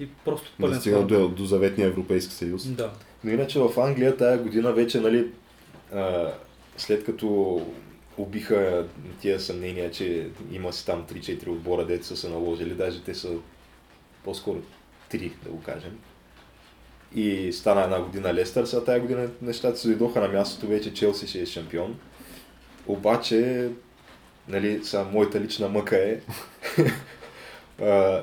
[0.00, 2.66] И просто пълен да стига до, до заветния Европейски съюз.
[2.68, 2.92] Да.
[3.24, 5.30] Но иначе в Англия тая година вече, нали,
[5.94, 6.32] а,
[6.76, 7.60] след като
[8.16, 8.86] убиха
[9.20, 13.28] тия съмнения, че има си там 3-4 отбора, деца са се наложили, даже те са
[14.24, 14.62] по-скоро
[15.10, 15.98] 3, да го кажем.
[17.14, 21.26] И стана една година Лестър, сега тази година нещата се дойдоха на мястото, вече Челси
[21.26, 21.96] ще е шампион.
[22.86, 23.68] Обаче,
[24.48, 26.20] нали, сега моята лична мъка е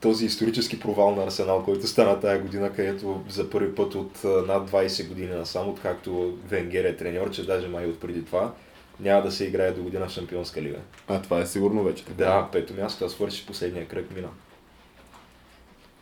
[0.00, 4.70] този исторически провал на Арсенал, който стана тая година, където за първи път от над
[4.70, 8.52] 20 години насам, откакто Венгер е треньор, че даже май от преди това,
[9.00, 10.78] няма да се играе до година в Шампионска лига.
[11.08, 12.04] А това е сигурно вече.
[12.04, 12.24] Така.
[12.24, 14.28] Да, пето място, а свърши последния кръг мина.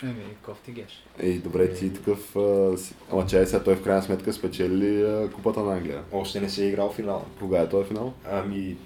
[0.02, 1.04] Еми, кофти геш.
[1.18, 2.36] Ей, добре, ти такъв...
[2.36, 2.94] А, си...
[3.12, 6.02] Ама чай сега, той в крайна сметка спечели ли а, купата на Англия?
[6.12, 7.24] Още не се е играл финал.
[7.38, 8.14] Кога е този финал?
[8.30, 8.76] Ами,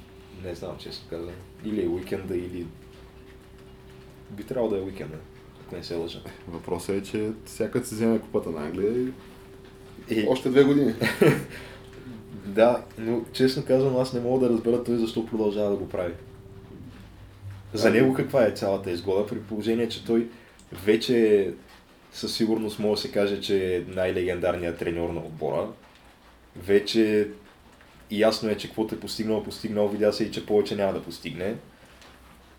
[0.45, 1.35] не знам, честно казвам.
[1.65, 2.67] Или е уикенда, или...
[4.31, 5.17] Би трябвало да е уикенда,
[5.67, 6.21] ако не се лъжа.
[6.49, 9.13] Въпросът е, че всяка се вземе купата на Англия и
[10.11, 10.95] И, още две години.
[12.47, 16.15] да, но честно казвам, аз не мога да разбера той защо продължава да го прави.
[17.73, 20.29] За него каква е цялата изгода, при положение, че той
[20.73, 21.51] вече
[22.13, 25.69] със сигурност може да се каже, че е най-легендарният треньор на отбора.
[26.57, 27.29] Вече
[28.11, 31.55] ясно е, че каквото е постигнал, постигнал, видя се и че повече няма да постигне.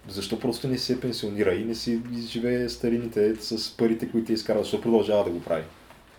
[0.07, 4.63] Защо просто не се пенсионира и не си изживее старините с парите, които е изкарва?
[4.63, 5.63] Защо продължава да го прави?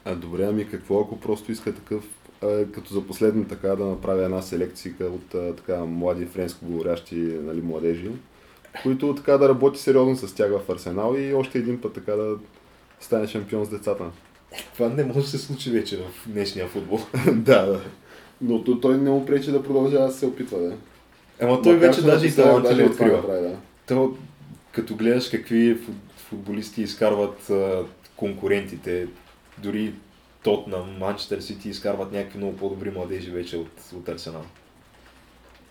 [0.05, 2.05] А добре, ами какво ако просто иска такъв,
[2.43, 7.17] а, като за последно така да направи една селекция от а, така млади френско говорящи
[7.17, 8.11] нали, младежи,
[8.83, 12.37] които така да работи сериозно с тях в Арсенал и още един път така да
[13.01, 14.05] стане шампион с децата.
[14.75, 17.01] Това не може да се случи вече в днешния футбол.
[17.27, 17.81] да, да.
[18.41, 20.77] Но то- той не му пречи да продължава да се опитва, да.
[21.41, 23.17] Ама той Макар, вече че даже и напоследък таланти даже не и това открива.
[23.17, 23.57] направи, да.
[23.89, 24.17] То,
[24.73, 27.85] като гледаш какви фут- футболисти изкарват а,
[28.17, 29.07] конкурентите,
[29.59, 29.95] дори
[30.43, 34.43] Тотнам, Манчестър Сити изкарват някакви много по-добри младежи вече от, от Арсенал.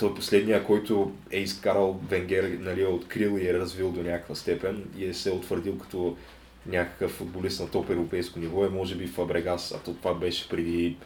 [0.02, 4.36] Той е последния, който е изкарал Венгер, нали, е открил и е развил до някаква
[4.36, 6.18] степен и е се е утвърдил като
[6.66, 10.97] някакъв футболист на топ европейско ниво е може би Фабрегас, а то това беше преди...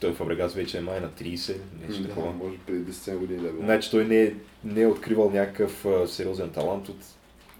[0.00, 1.56] Той Фабрегас вече е май на 30,
[1.88, 2.32] нещо Да, такова.
[2.32, 3.62] може преди 10 години да е било.
[3.64, 4.32] Значи той не е,
[4.64, 6.98] не е откривал някакъв а, сериозен талант от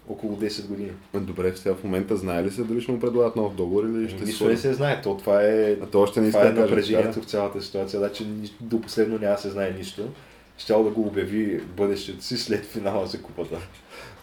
[0.09, 0.91] около 10 години.
[1.13, 4.25] Добре, сега в момента знае ли се дали ще му предлагат нов договор или ще
[4.25, 5.01] Нищо не се знае.
[5.01, 7.99] То, това е, А то още не това е да напрежението така, в цялата ситуация.
[7.99, 8.25] Значи
[8.61, 10.09] до последно няма да се знае нищо.
[10.57, 13.57] Щял да го обяви бъдещето си след финала за купата.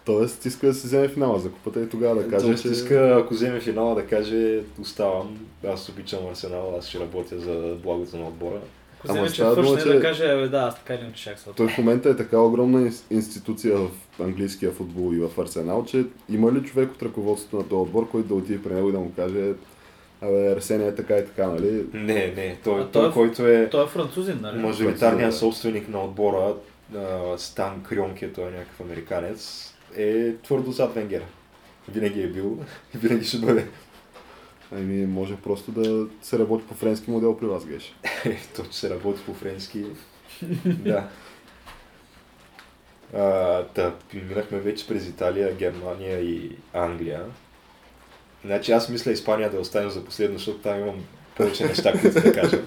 [0.04, 2.68] Тоест иска да се вземе финала за купата и тогава да каже, Тоест че...
[2.68, 8.16] иска, ако вземе финала, да каже оставам, аз обичам Арсенал, аз ще работя за благото
[8.16, 8.60] на отбора.
[8.98, 11.68] Ако Ама вземе, че дума, че- да каже, «Абе, да, аз така иначе шак Той
[11.68, 13.88] в момента е така огромна инс- институция в
[14.20, 18.28] английския футбол и в Арсенал, че има ли човек от ръководството на този отбор, който
[18.28, 19.52] да отиде при него и да му каже
[20.22, 21.86] Абе, Арсения е така и така, нали?
[21.92, 24.58] Не, не, той, А той, той е- който е Той е французин, нали?
[24.58, 25.36] мажоритарният да.
[25.36, 26.54] собственик на отбора,
[27.36, 31.22] Стан Крионке, той е някакъв американец, е твърдо зад Венгер.
[31.88, 32.58] Винаги е бил
[32.94, 33.66] и винаги ще бъде.
[34.72, 37.94] Ами, може просто да се работи по френски модел при вас, Геш.
[38.24, 39.84] Е, То, че се работи по френски.
[40.66, 41.08] да.
[43.14, 47.24] А, та, минахме вече през Италия, Германия и Англия.
[48.44, 51.04] Значи аз мисля Испания да остане за последно, защото там имам
[51.36, 52.62] повече неща, които да кажа.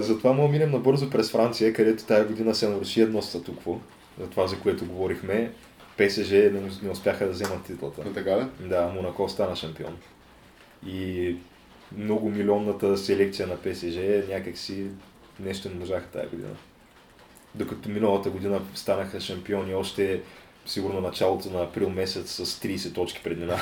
[0.00, 3.80] Затова му минем набързо през Франция, където тази година се наруши едно статукво,
[4.20, 5.52] за това, за което говорихме.
[5.98, 8.02] ПСЖ не, не успяха да вземат титлата.
[8.06, 8.46] А така ли?
[8.60, 9.96] Да, Монако стана шампион.
[10.86, 11.36] И
[11.96, 14.86] много милионната селекция на ПСЖ някакси
[15.40, 16.54] нещо не можаха тази година.
[17.54, 20.20] Докато миналата година станаха шампиони още
[20.66, 23.58] сигурно началото на април месец с 30 точки преднина.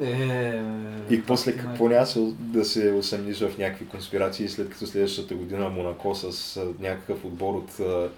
[0.00, 0.62] Е,
[1.10, 5.68] И после какво няма се- да се усъмниш в някакви конспирации, след като следващата година
[5.68, 8.10] Монако с някакъв отбор от а,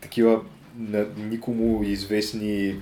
[0.00, 0.40] такива
[0.78, 2.76] на, никому известни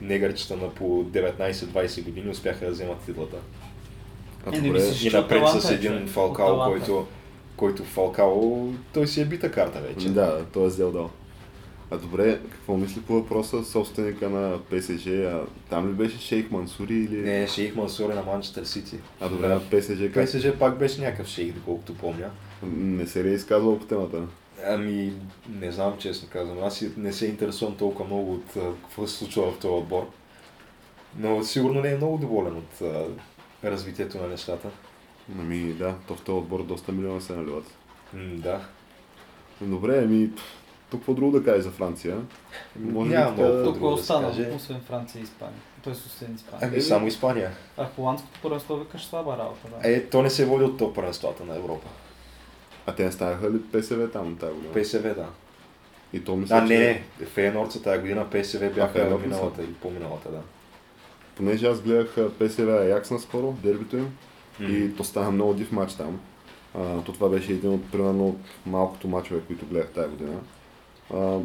[0.00, 3.36] негърчета на по 19-20 години успяха да вземат титлата.
[4.46, 7.06] А Е, не добре, мислиш, И напред таланта с е, един Фалкао, който,
[7.56, 10.08] който Фалкао, той си е бита карта вече.
[10.08, 11.10] Да, той е взел дал.
[11.90, 15.06] А добре, какво мисли по въпроса собственика на ПСЖ?
[15.06, 17.16] А там ли беше Шейх Мансури или...
[17.16, 18.98] Не, Шейх Мансур е на Манчестър Сити.
[19.20, 20.24] А добре, на ПСЖ как?
[20.24, 22.30] ПСЖ пак беше някакъв шейх, доколкото помня.
[22.62, 24.22] Не се ли е изказвал по темата?
[24.66, 25.12] Ами,
[25.48, 26.64] не знам, честно казвам.
[26.64, 28.44] Аз не се интересувам толкова много от
[28.82, 30.08] какво се случва в този отбор.
[31.18, 33.04] Но сигурно не е много доволен от а,
[33.64, 34.70] развитието на нещата.
[35.38, 37.74] Ами да, то в този отбор доста милиона се наливат.
[38.14, 38.60] М, да.
[39.60, 40.30] Добре, ами
[40.90, 42.16] тук какво друго да кажеш за Франция?
[42.80, 44.50] Може Няма какво Тук друго да остана, каже.
[44.56, 45.60] освен Франция и Испания.
[45.82, 46.68] Тоест, освен Испания.
[46.72, 47.50] Ами, само Испания.
[47.76, 49.90] А холандското първенство викаш слаба работа, да.
[49.90, 51.88] Е, то не се води от топ първенствата на Европа.
[52.86, 54.72] А те не станаха ли ПСВ там тази година?
[54.74, 55.26] ПСВ, да.
[56.12, 56.78] И то мисля, А, не, че...
[57.20, 57.26] не.
[57.26, 60.40] Фейнорд са тази година, ПСВ бяха ли миналата или по-миналата, да.
[61.36, 64.16] Понеже аз гледах а, ПСВ Аякс наскоро, дербито им,
[64.60, 66.20] и то стана много див матч там.
[66.74, 70.32] А, то това беше един от, примерно, от малкото мачове, които гледах тази година.
[71.14, 71.38] А,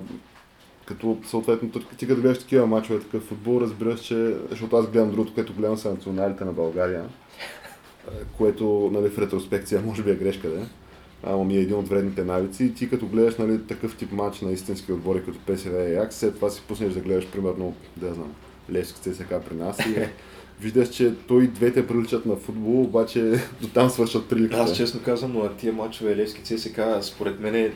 [0.86, 5.34] като съответно, ти като гледаш такива мачове, такъв футбол, разбираш, че, защото аз гледам другото,
[5.34, 7.04] което гледам са националите на България,
[8.38, 10.66] което нали, в ретроспекция може би е грешка, да е.
[11.24, 14.42] Ама ми е един от вредните навици и ти като гледаш нали, такъв тип матч
[14.42, 18.14] на истински отбори като ПСВ и Аякс, след това си пуснеш да гледаш примерно, да
[18.14, 18.34] знам,
[18.72, 20.08] Левски ЦСК при нас и
[20.62, 24.62] виждаш, че той двете приличат на футбол, обаче до там свършат приликите.
[24.62, 27.74] Аз честно казвам, но тия мачове Левски ЦСК, според мен,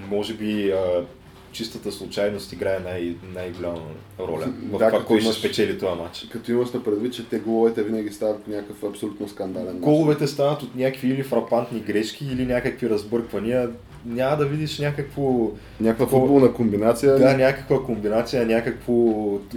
[0.00, 1.04] може би а,
[1.52, 3.80] чистата случайност играе най- най-голяма
[4.20, 6.26] роля в Да, това, кой ще имаш- спечели този матч.
[6.32, 9.78] Като имаш на предвид, че те головете винаги стават по някакъв абсолютно скандален.
[9.78, 13.70] Головете стават от някакви или фрапантни грешки, или някакви разбърквания.
[14.06, 17.18] Няма да видиш някакво Някаква Такова- футболна комбинация.
[17.18, 18.92] Да, някаква комбинация, някакво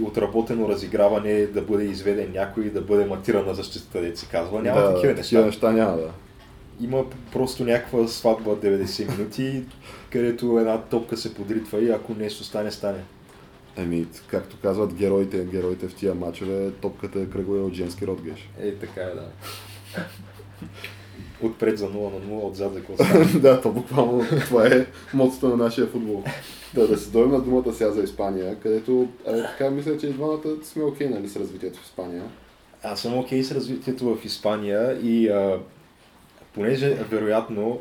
[0.02, 4.62] отработено разиграване, да бъде изведен някой, да бъде матиран на защитата, да се казва.
[4.62, 5.66] Няма да, такива такива неща.
[5.66, 6.10] неща няма да.
[6.80, 9.62] Има просто някаква сватба 90 минути,
[10.10, 13.04] където една топка се подритва и ако нещо стане, стане.
[13.76, 18.50] Еми, както казват героите, героите в тия мачове, топката е кръгла от женски род геш.
[18.60, 19.28] Е, така е, да.
[21.46, 23.24] Отпред за 0 на 0, отзад за коса.
[23.38, 26.24] да, то буквално това е мотото на нашия футбол.
[26.74, 30.12] Да, да се дойдем на думата сега за Испания, където а, така мисля, че и
[30.12, 32.22] двамата сме окей, нали, с развитието в Испания.
[32.82, 35.58] Аз съм окей с развитието в Испания и а,
[36.54, 37.80] понеже вероятно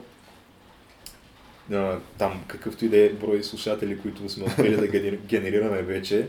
[1.73, 6.27] а, там какъвто и да е брой слушатели, които сме успели да генер- генерираме вече,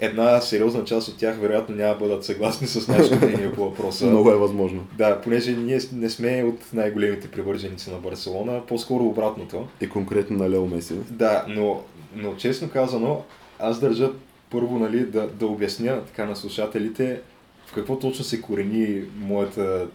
[0.00, 4.06] една сериозна част от тях вероятно няма да бъдат съгласни с нашето мнение по въпроса.
[4.06, 4.86] Много е възможно.
[4.98, 9.68] Да, понеже ние не сме от най-големите привърженици на Барселона, по-скоро обратното.
[9.80, 10.94] И конкретно на Лео Меси.
[11.10, 11.82] Да, но,
[12.14, 13.24] но честно казано,
[13.58, 14.10] аз държа
[14.50, 17.20] първо нали, да, да обясня така на слушателите
[17.66, 19.86] в какво точно се корени моята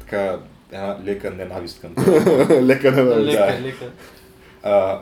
[0.00, 0.38] така
[0.72, 2.60] една лека ненавист към това.
[2.60, 3.20] Лека на да.
[3.20, 3.60] Лека, да.
[3.66, 3.90] лека.
[4.62, 5.00] А,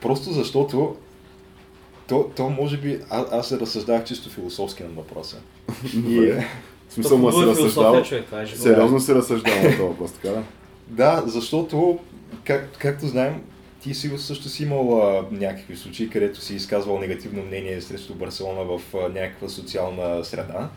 [0.00, 0.96] просто защото
[2.08, 5.36] то, то може би, а, аз се разсъждах чисто философски на въпроса.
[5.94, 6.32] И.
[6.88, 8.02] В смисъл То се разсъждава.
[8.02, 8.46] това е.
[8.46, 10.42] Сериозно се разсъждава на този въпрос, така да?
[10.88, 11.98] Да, защото,
[12.44, 13.42] как, както знаем,
[13.82, 18.64] ти си също си имал а, някакви случаи, където си изказвал негативно мнение срещу Барселона
[18.64, 20.68] в а, някаква социална среда.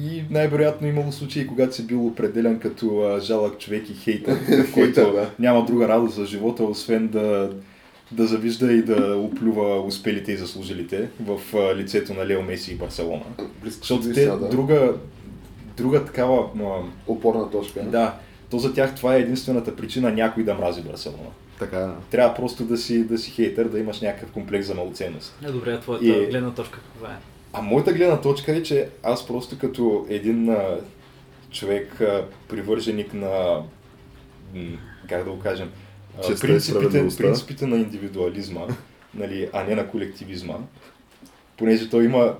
[0.00, 4.38] И най-вероятно имало случаи, когато си бил определен като а, жалък човек и хейтър,
[4.74, 5.30] който да.
[5.38, 7.50] няма друга радост за живота, освен да,
[8.12, 12.76] да завижда и да оплюва успелите и заслужилите в а, лицето на Лео Меси и
[12.76, 13.24] Барселона.
[13.62, 14.48] Близко Защото те да.
[14.48, 14.94] друга,
[15.76, 16.68] друга такава а,
[17.06, 17.82] Опорна точка.
[17.82, 18.14] да,
[18.50, 21.30] то за тях това е единствената причина някой да мрази Барселона.
[21.58, 22.10] Така е.
[22.10, 25.38] Трябва просто да си, да си хейтър, да имаш някакъв комплекс за малоценност.
[25.44, 27.16] Е, добре, а твоята И- гледна точка каква е?
[27.52, 30.78] А моята гледна точка е, че аз просто като един а,
[31.50, 33.62] човек, а, привърженик на,
[34.54, 34.78] м,
[35.08, 35.70] как да го кажем,
[36.18, 38.66] а, принципите, принципите на индивидуализма,
[39.14, 40.54] нали, а не на колективизма,
[41.56, 42.36] понеже той има,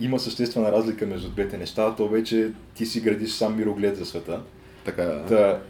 [0.00, 4.40] има съществена разлика между двете неща, то вече ти си градиш сам мироглед за света.
[4.84, 5.28] Така е.
[5.28, 5.60] Та,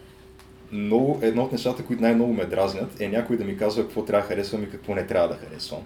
[0.73, 4.29] много, едно от нещата, които най-много ме дразнят, е някой да ми казва какво трябва
[4.29, 5.81] да харесвам и какво не трябва да харесвам.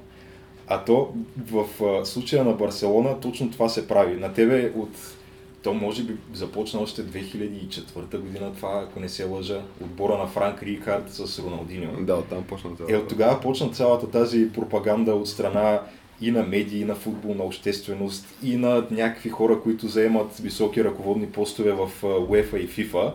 [0.68, 1.14] А то
[1.50, 1.66] в
[2.06, 4.20] случая на Барселона точно това се прави.
[4.20, 4.90] На тебе от...
[5.62, 10.62] То може би започна още 2004 година това, ако не се лъжа, отбора на Франк
[10.62, 11.90] Рикард с Роналдиньо.
[12.00, 12.94] Да, оттам почна това.
[12.94, 15.80] Е, от тогава почна цялата тази пропаганда от страна
[16.20, 21.26] и на медии, и на футболна общественост, и на някакви хора, които заемат високи ръководни
[21.26, 23.12] постове в а, UEFA и FIFA,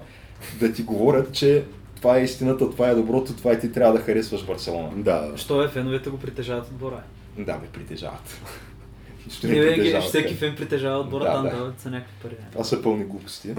[0.59, 1.63] да ти говорят, че
[1.95, 4.89] това е истината, това е доброто, това и ти трябва да харесваш Барселона.
[4.95, 5.37] Да, да.
[5.37, 7.03] Що е, феновете го притежават отбора.
[7.37, 8.41] Да, ме притежават.
[9.31, 11.49] Ще винаги притежават, всеки фен притежава отбора, Да, там да.
[11.49, 12.35] дават са някакви пари.
[12.51, 13.53] Това са пълни глупости.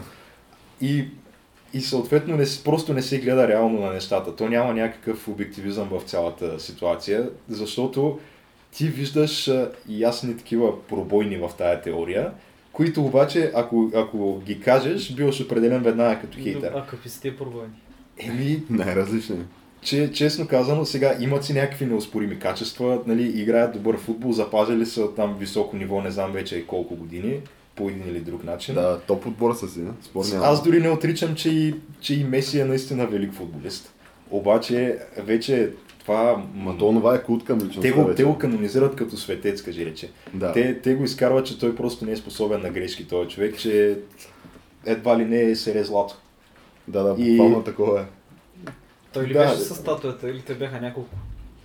[0.81, 1.05] И,
[1.74, 4.37] и съответно не, просто не се гледа реално на нещата.
[4.37, 8.18] То няма някакъв обективизъм в цялата ситуация, защото
[8.72, 9.51] ти виждаш
[9.89, 12.33] ясни такива пробойни в тая теория,
[12.72, 16.72] които обаче, ако, ако ги кажеш, биваш определен веднага като хейтър.
[16.74, 17.72] А какви са тия пробойни?
[18.18, 19.37] Еми, Най-различни.
[19.81, 25.14] Че, честно казано, сега имат си някакви неоспорими качества, нали, играят добър футбол, запазили са
[25.14, 27.41] там високо ниво, не знам вече колко години,
[27.74, 28.74] по един или друг начин.
[28.74, 30.47] Да, топ отбора са си, спор няма.
[30.47, 33.93] Аз дори не отричам, че и, че и Меси е наистина велик футболист.
[34.31, 36.45] Обаче вече това...
[36.55, 38.16] Ма то това е култ към личността те, го, вече.
[38.16, 40.11] те го канонизират като светец, кажи рече.
[40.35, 40.53] Да.
[40.53, 43.99] Те, те го изкарват, че той просто не е способен на грешки, този човек, че
[44.87, 46.16] едва ли не е сере злато.
[46.89, 48.05] Да, да, И- буквално такова е.
[49.19, 49.64] Той ли Да, беше да.
[49.64, 51.14] с статуята или те бяха няколко?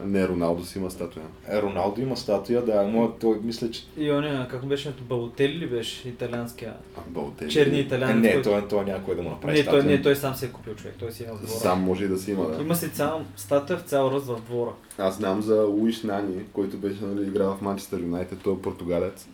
[0.06, 1.26] Не, Роналдо си има статуя.
[1.49, 3.84] Е, Роналдо има статуя, да, но той мисля, че...
[3.97, 6.74] И оня, как беше Балотели ли беше италианския?
[6.97, 7.49] А, Балотели.
[7.51, 8.16] Черни Е, италианец.
[8.24, 9.84] не, който- той, той някой да му направи не, той, статуя.
[9.97, 11.47] не, той сам се е купил човек, той си е на двора.
[11.60, 12.62] Сам може и да си има, да.
[12.64, 14.72] Има си цял статуя в цял ръст в двора.
[14.97, 19.28] Аз знам за Луиш Нани, който беше нали, играл в Манчестър Юнайтед, той е португалец.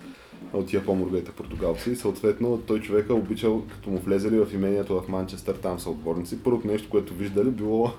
[0.53, 1.95] От тия по-моргите португалци.
[1.95, 6.43] Съответно, той човека обичал, като му влезели в имението в Манчестър, там са отборници.
[6.43, 7.91] Първото нещо, което виждали, било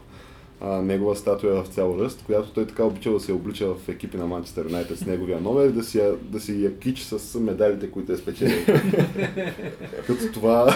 [0.61, 4.17] а, негова статуя в цял ръст, която той така обичал да се облича в екипи
[4.17, 7.91] на Манчестър Юнайтед с неговия номер да си, я- да си я кич с медалите,
[7.91, 8.59] които е спечелил.
[10.07, 10.75] Като това,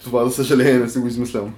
[0.00, 1.54] това за съжаление не си го измислям.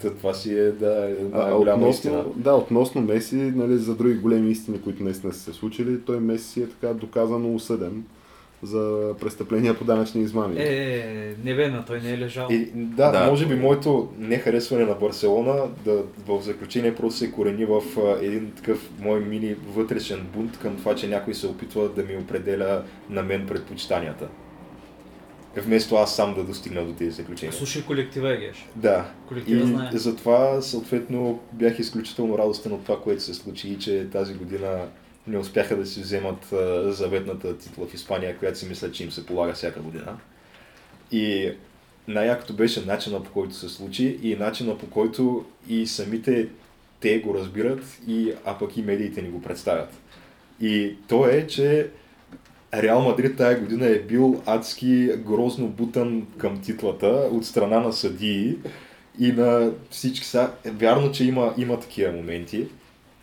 [0.00, 2.18] Това си е да, А, голяма истина.
[2.18, 6.20] относно, да, относно Меси, нали, за други големи истини, които наистина са се случили, той
[6.20, 8.04] Меси е така доказано осъден
[8.62, 10.54] за престъпления по данъчни измами.
[10.58, 12.48] Е, не бе, на той не е лежал.
[12.50, 13.26] И, да, Да.
[13.26, 15.54] може би моето нехаресване на Барселона
[15.84, 20.76] да в заключение просто се корени в а, един такъв мой мини вътрешен бунт към
[20.76, 24.28] това, че някой се опитва да ми определя на мен предпочитанията.
[25.56, 27.52] Вместо аз сам да достигна до тези заключения.
[27.52, 28.66] Слушай колектива, Егеш.
[28.76, 29.04] Да.
[29.28, 29.88] Колектива И знае.
[29.92, 34.86] затова, съответно, бях изключително радостен от това, което се случи и че тази година
[35.26, 39.10] не успяха да си вземат а, заветната титла в Испания, която си мисля, че им
[39.10, 40.18] се полага всяка година.
[41.12, 41.52] И
[42.08, 46.48] най-якото беше начина по който се случи и начина по който и самите
[47.00, 49.90] те го разбират, и, а пък и медиите ни го представят.
[50.60, 51.90] И то е, че
[52.74, 58.56] Реал Мадрид тая година е бил адски грозно бутан към титлата от страна на съдии
[59.18, 60.50] и на всички са.
[60.64, 62.66] Вярно, че има, има такива моменти,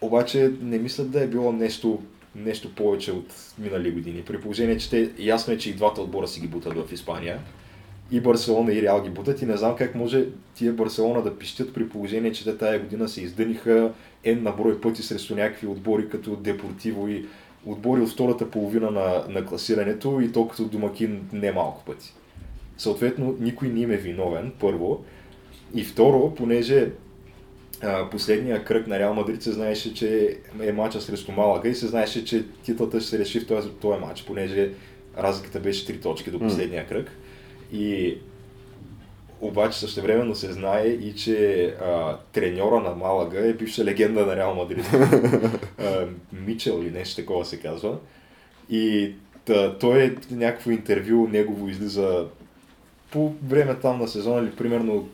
[0.02, 2.02] обаче не мисля да е било нещо,
[2.36, 4.22] нещо повече от минали години.
[4.22, 7.40] При положение, че те, ясно е, че и двата отбора си ги бутат в Испания.
[8.12, 10.26] И Барселона и Реал ги бутат и не знам как може
[10.56, 13.92] тия Барселона да пищят при положение, че те тая година се издъниха
[14.26, 17.26] N на пъти срещу някакви отбори като Депортиво и
[17.66, 22.14] отбори от втората половина на, на класирането и то като домакин не малко пъти.
[22.78, 25.04] Съответно, никой не им е виновен, първо.
[25.76, 26.92] И второ, понеже
[28.12, 32.26] последния кръг на Реал Мадрид се знаеше, че е мача срещу Малага и се знаеше,
[32.26, 34.70] че титлата ще се реши в този, този матч, понеже
[35.18, 37.12] разликата беше 3 точки до последния кръг.
[37.74, 38.18] И
[39.42, 44.56] обаче същевременно се знае и, че а, треньора на Малага е бивша легенда на Реал
[44.56, 44.86] Мадрид.
[45.80, 47.98] а, Мичел или нещо такова се казва.
[48.70, 49.14] И
[49.46, 52.26] та, той е някакво интервю, негово излиза
[53.12, 55.10] по време там на сезона или примерно,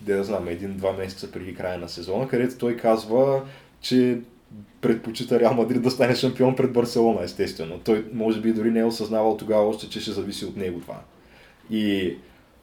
[0.00, 3.42] да я знам, един-два месеца преди края на сезона, където той казва,
[3.80, 4.18] че
[4.80, 7.78] предпочита Реал Мадрид да стане шампион пред Барселона, естествено.
[7.78, 11.00] Той може би дори не е осъзнавал тогава още, че ще зависи от него това.
[11.70, 12.16] И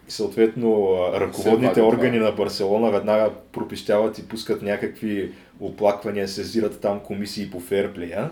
[0.07, 7.51] съответно ръководните пак органи на Барселона веднага пропищяват и пускат някакви оплаквания, сезират там комисии
[7.51, 8.29] по ферплея.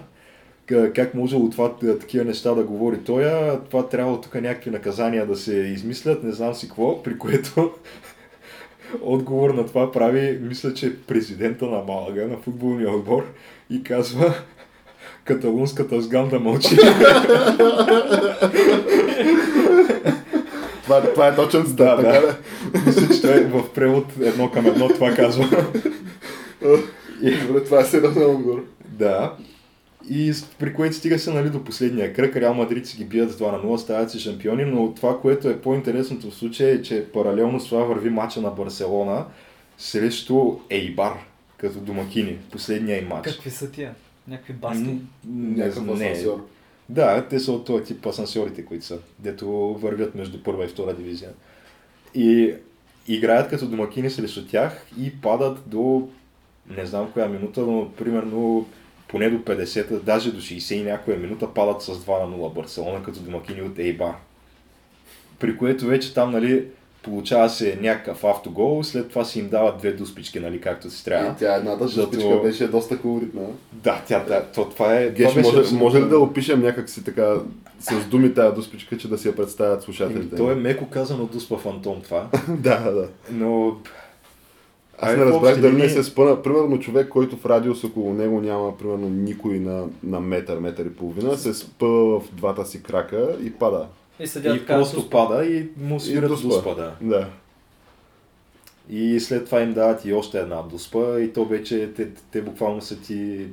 [0.95, 3.23] Как може от това такива неща да говори той,
[3.69, 7.73] това трябва тук някакви наказания да се измислят, не знам си какво, при което
[9.01, 13.25] отговор на това прави, мисля, че президента на Малага, на футболния отбор
[13.69, 14.33] и казва
[15.23, 16.77] каталунската сган да мълчи.
[20.83, 22.01] Това, това е точен Да, да.
[22.01, 22.35] да.
[22.85, 25.49] Мисля, че той в превод едно към едно това казва.
[27.47, 28.63] Добре, това е сериозен отговор.
[28.89, 29.33] да.
[30.09, 33.37] И при което стига се нали, до последния кръг, Реал Мадрид си ги бият с
[33.37, 37.05] 2 на 0, стават си шампиони, но това, което е по-интересното в случая е, че
[37.13, 39.25] паралелно с това върви мача на Барселона
[39.77, 41.13] срещу Ейбар,
[41.57, 43.27] като домакини, последния им матч.
[43.31, 43.95] Какви са тия?
[44.27, 44.83] Някакви баски?
[44.83, 46.25] М, Не, не.
[46.89, 50.93] Да, те са от този тип асансьорите, които са, дето вървят между първа и втора
[50.93, 51.29] дивизия.
[52.15, 52.53] И
[53.07, 56.09] играят като домакини срещу тях и падат до
[56.77, 58.67] не знам коя минута, но примерно
[59.07, 63.03] поне до 50, даже до 60 и някоя минута падат с 2 на 0 Барселона
[63.03, 64.13] като домакини от Ейбар.
[65.39, 66.65] При което вече там, нали,
[67.03, 71.31] получава се някакъв автогол, след това си им дават две дуспички, нали, както си трябва.
[71.31, 73.41] И тя едната Зато- беше доста колоритна.
[73.73, 75.09] Да, тя, да, то, това е...
[75.09, 77.35] Геш, това може, абсолютно- може ли да опишем някак си така
[77.79, 80.35] с думи тази дуспичка, че да си я представят слушателите?
[80.35, 83.07] То е меко казано дуспа фантом това, да, да.
[83.31, 83.77] но...
[84.99, 86.43] Аз Ай, не разбрах дали не се спъна.
[86.43, 90.89] Примерно човек, който в радиус около него няма примерно никой на, на метър, метър и
[90.89, 93.87] половина, се спъва в двата си крака и пада.
[94.19, 96.47] И седят И просто с- пада и му свират дуспа.
[96.47, 96.93] дуспа, да.
[97.01, 97.27] Да.
[98.89, 102.81] И след това им дават и още една дуспа и то вече те, те буквално
[102.81, 103.47] са ти...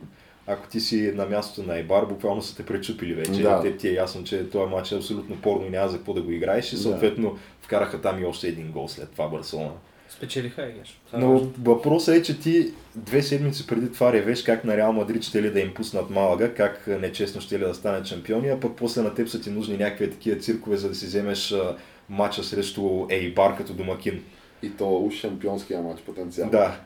[0.47, 3.43] Ако ти си на мястото на Ейбар, буквално са те пречупили вече.
[3.43, 3.61] Да.
[3.63, 6.23] Те, ти е ясно, че този матч е абсолютно порно и няма за какво да
[6.23, 6.83] го играеш и Да.
[6.83, 9.71] съответно вкараха там и още един гол след това Барселона.
[10.17, 11.01] Спечелиха Егеш.
[11.15, 15.23] Е Но въпросът е, че ти две седмици преди това ревеш как на Реал Мадрид
[15.23, 18.73] ще ли да им пуснат Малага, как нечестно ще ли да станат шампиони, а пък
[18.77, 21.77] после на теб са ти нужни някакви такива циркове, за да си вземеш а,
[22.09, 24.23] матча срещу Ейбар като домакин.
[24.63, 26.51] И то уж шампионския матч потенциал.
[26.51, 26.81] Да.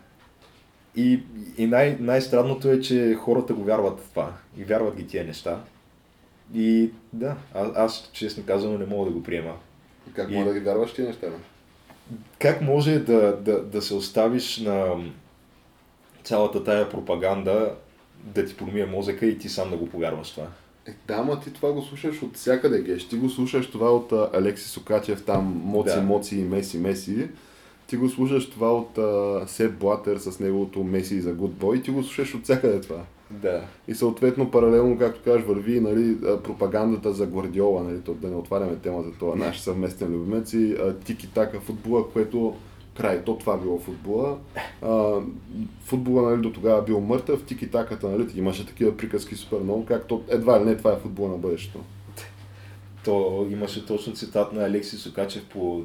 [0.96, 1.20] И,
[1.58, 4.32] и най- най-странното е, че хората го вярват в това.
[4.58, 5.60] И вярват ги тия неща.
[6.54, 9.56] И да, а, аз честно казано не мога да го приема.
[10.14, 11.26] Как И- може да ги вярваш тия неща?
[11.26, 11.36] бе?
[12.38, 14.94] Как може да, да, да се оставиш на
[16.24, 17.74] цялата тая пропаганда
[18.24, 20.46] да ти промие мозъка и ти сам да го повярваш това.
[20.86, 23.08] Е, да, ма ти това го слушаш от всякъде, геш.
[23.08, 26.02] Ти го слушаш това от а, Алекси Сокачев, там Моци, Да.
[26.02, 27.28] Моци и Меси, Меси.
[27.86, 31.84] Ти го слушаш това от а, Сеп Блатер с неговото Меси за Good Boy.
[31.84, 33.02] Ти го слушаш от всякъде това.
[33.30, 33.64] Да.
[33.88, 39.02] И съответно паралелно, както кажеш, върви нали, пропагандата за Гвардиола, нали, да не отваряме тема
[39.02, 42.56] за това наш съвместен любимец и а, тики-така футбола, което
[42.96, 44.38] край, то това било футбола.
[44.82, 45.20] А,
[45.84, 50.60] футбола нали, до тогава бил мъртъв, тики-таката нали, имаше такива приказки супер много, както едва
[50.60, 51.80] ли не това е футбола на бъдещето.
[53.04, 55.82] То имаше точно цитат на Алекси Сокачев по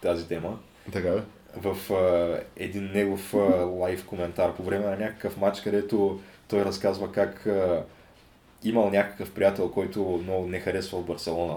[0.00, 0.58] тази тема.
[0.92, 1.20] Така ли?
[1.56, 7.12] в а, един негов а, лайв коментар по време на някакъв матч, където той разказва
[7.12, 7.84] как а,
[8.64, 11.54] имал някакъв приятел, който много не харесвал Барселона.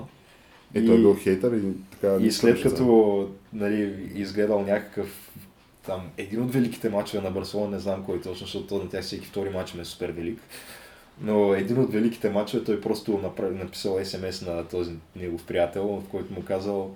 [0.74, 1.62] Е, той бил хейтър и
[1.92, 2.18] така...
[2.22, 5.32] и след като нали, изгледал някакъв
[5.86, 9.26] там, един от великите матчове на Барселона, не знам кой точно, защото на тях всеки
[9.26, 10.39] втори матч ми е супер велик.
[11.22, 16.10] Но един от великите матчове той просто направи, написал смс на този негов приятел, в
[16.10, 16.96] който му казал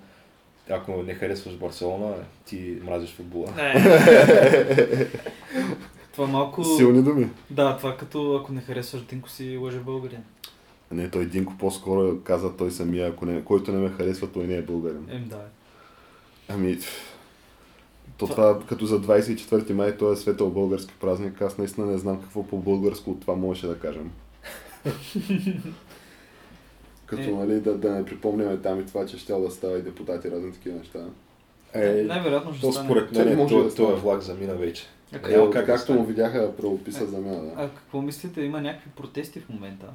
[0.70, 3.48] ако не харесваш Барселона, ти мразиш футбола.
[6.16, 6.64] това малко...
[6.64, 7.28] Силни думи.
[7.50, 10.22] Да, това като ако не харесваш Динко си лъже българин.
[10.90, 14.54] Не, той Динко по-скоро каза той самия, ако не, който не ме харесва, той не
[14.54, 15.06] е българин.
[15.10, 15.40] Ем, да.
[16.48, 16.78] Ами,
[18.18, 22.20] то това, като за 24 май, той е светъл български празник, аз наистина не знам
[22.20, 24.10] какво по-българско от това можеше да кажем.
[27.06, 27.26] като, Е.
[27.32, 30.52] нали, да, да не припомняме там и това, че ще да става и депутати, разни
[30.52, 30.98] такива неща.
[31.74, 32.88] Е, Най-вероятно ще то стане.
[32.88, 34.86] според не мен може то, да то е влак замина вече.
[35.12, 37.52] Е, как да както му видяха правописа за мен, да.
[37.56, 38.42] а какво мислите?
[38.42, 39.86] Има някакви протести в момента.
[39.86, 39.92] Да,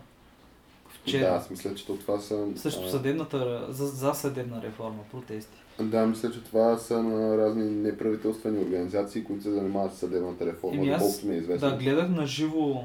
[1.01, 1.26] Вчера.
[1.26, 2.47] аз мисля, че то това са...
[2.55, 5.57] Също съдебната, за, за съдебна реформа, протести.
[5.80, 10.86] Да, мисля, че това са на разни неправителствени организации, които се занимават с съдебната реформа,
[10.86, 11.70] доколкото ми е известно.
[11.70, 12.84] Да, гледах на живо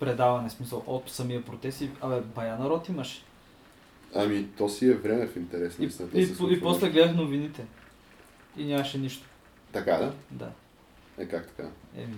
[0.00, 3.22] предаване, смисъл от самия протест и абе, бая народ имаше.
[4.14, 7.16] Ами, то си е време в интерес на И, и, да и, случва после гледах
[7.16, 7.64] новините.
[8.56, 9.26] И нямаше нищо.
[9.72, 10.12] Така, да?
[10.30, 10.50] Да.
[11.18, 11.68] Е, как така?
[11.96, 12.16] Еми.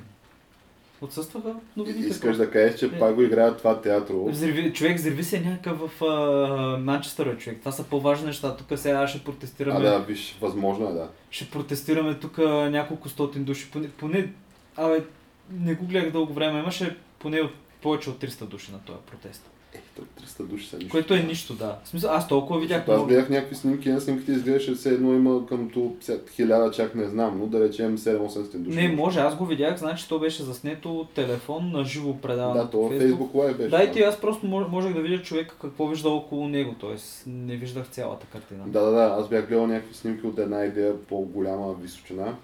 [1.00, 2.08] Отсъстваха новините.
[2.08, 2.98] Искаш да кажеш, че Е.
[2.98, 4.24] пак го играят това театро.
[4.30, 7.58] Взриви, човек, взриви се някакъв в а, Манчестър, човек.
[7.58, 8.56] Това са по-важни неща.
[8.56, 9.86] Тук сега ще протестираме.
[9.86, 11.08] А, да, виж, възможно е, да.
[11.30, 12.38] Ще протестираме тук
[12.70, 13.70] няколко стотин души.
[13.70, 14.32] Поне, поне
[14.76, 15.04] абе,
[15.50, 16.58] не го гледах дълго време.
[16.58, 19.50] Имаше поне от, повече от 300 души на този протест.
[19.74, 20.90] Е, то 300 души са нищо.
[20.90, 21.78] Което е нищо, да.
[21.84, 22.88] В смисъл, аз толкова видях.
[22.88, 25.96] Аз гледах някакви снимки, на снимките изглеждаше все едно има къмто
[26.30, 28.76] хиляда, чак не знам, но да речем 7-800 души.
[28.78, 32.60] Не, може, аз го видях, значи то беше заснето от телефон на живо предаване.
[32.60, 33.68] Да, то във Facebook Live беше.
[33.68, 36.96] Да, и ти аз просто мож- можех да видя човека какво вижда около него, т.е.
[37.26, 38.64] не виждах цялата картина.
[38.66, 42.34] Да, да, да, аз бях гледал някакви снимки от една идея по-голяма височина.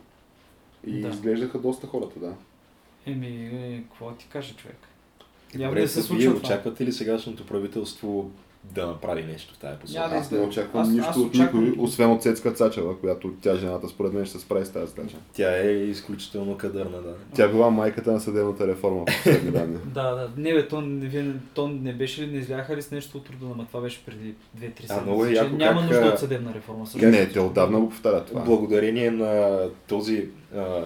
[0.86, 1.08] И Да.
[1.08, 2.32] изглеждаха доста хората, да.
[3.06, 4.76] Еми, е, какво ти каже човек?
[5.54, 6.38] Явно се вие случва това.
[6.40, 8.30] очаквате ли сегашното правителство
[8.64, 10.08] да направи нещо в тази посока?
[10.08, 13.32] Да Аз не очаквам Аз- аз нищо от очаквам- никой, освен от Цецка Цачева, която
[13.32, 15.16] тя жената според мен ще се справи с тази задача.
[15.32, 17.14] Тя е изключително кадърна, да.
[17.34, 19.76] Тя била майката на съдебната реформа, по последни данни.
[19.86, 20.30] Да, да.
[20.36, 23.30] Не бе, то, не, вие- то не беше ли, не изляха ли с нещо от
[23.32, 25.02] рода, но това беше преди 2-3 седмици.
[25.02, 26.86] много е че яко няма как, нужда а, от съдебна реформа.
[26.86, 27.06] също.
[27.08, 28.40] Не, те отдавна го повтарят това.
[28.40, 30.84] Благодарение на този а,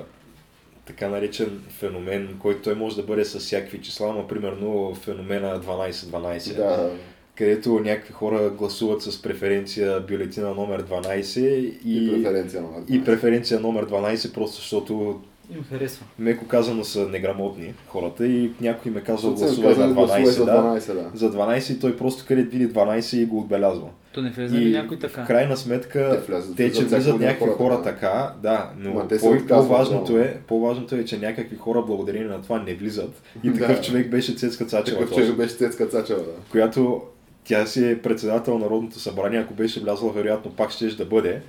[0.87, 6.57] така наречен феномен, който той може да бъде с всякакви числа, но примерно феномена 12-12.
[6.57, 6.91] Да,
[7.35, 13.61] където някакви хора гласуват с преференция бюлетина номер 12 и, и преференция на и преференция
[13.61, 15.20] номер 12, просто защото
[15.51, 16.07] Им харесва.
[16.18, 20.45] меко казано са неграмотни хората и някой ме казва гласувай казали, за гласувай 12, за
[20.45, 21.11] да, 12, да.
[21.14, 23.88] за 12 и той просто къде види 12 и го отбелязва.
[24.12, 25.24] То не влезе ли някой така?
[25.24, 26.22] в крайна сметка,
[26.57, 27.90] Те че влизат някакви хора хора така.
[28.01, 30.24] така, да, но те се по- по-важното да.
[30.24, 33.23] е, по-важното е, че някакви хора благодарение на това не влизат.
[33.44, 33.59] И Да.
[33.59, 34.98] такъв човек беше Цецка Цачева.
[34.98, 36.32] Такъв човек беше Цецка Цачева, да.
[36.51, 37.02] която
[37.44, 41.40] тя си е председател на Народното събрание, ако беше влязла, вероятно пак ще да бъде,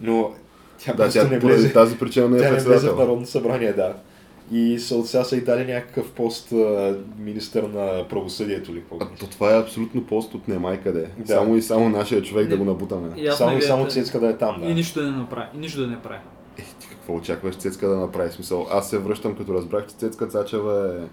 [0.00, 0.30] но
[0.78, 2.96] тя Да, тя не поради влезе, тази причина не е тя не влезе в.
[2.96, 3.94] Народното събрание, да.
[4.52, 9.26] И са, сега са и дали някакъв пост а, министър на правосъдието ли какво то
[9.30, 11.08] това е абсолютно пост от немай къде.
[11.18, 11.32] Да.
[11.32, 12.58] Само и само нашия човек да Не.
[12.58, 13.08] го набутаме.
[13.16, 14.00] И аз Само, не само гледате.
[14.00, 14.66] Цецка да е там, да.
[14.66, 15.46] И нищо да не направи.
[15.54, 16.20] И нищо да не прави.
[16.58, 18.32] Е, ти какво очакваш Цецка да направи?
[18.32, 21.06] Смисъл, аз се връщам като разбрах, че Цецка Цачева е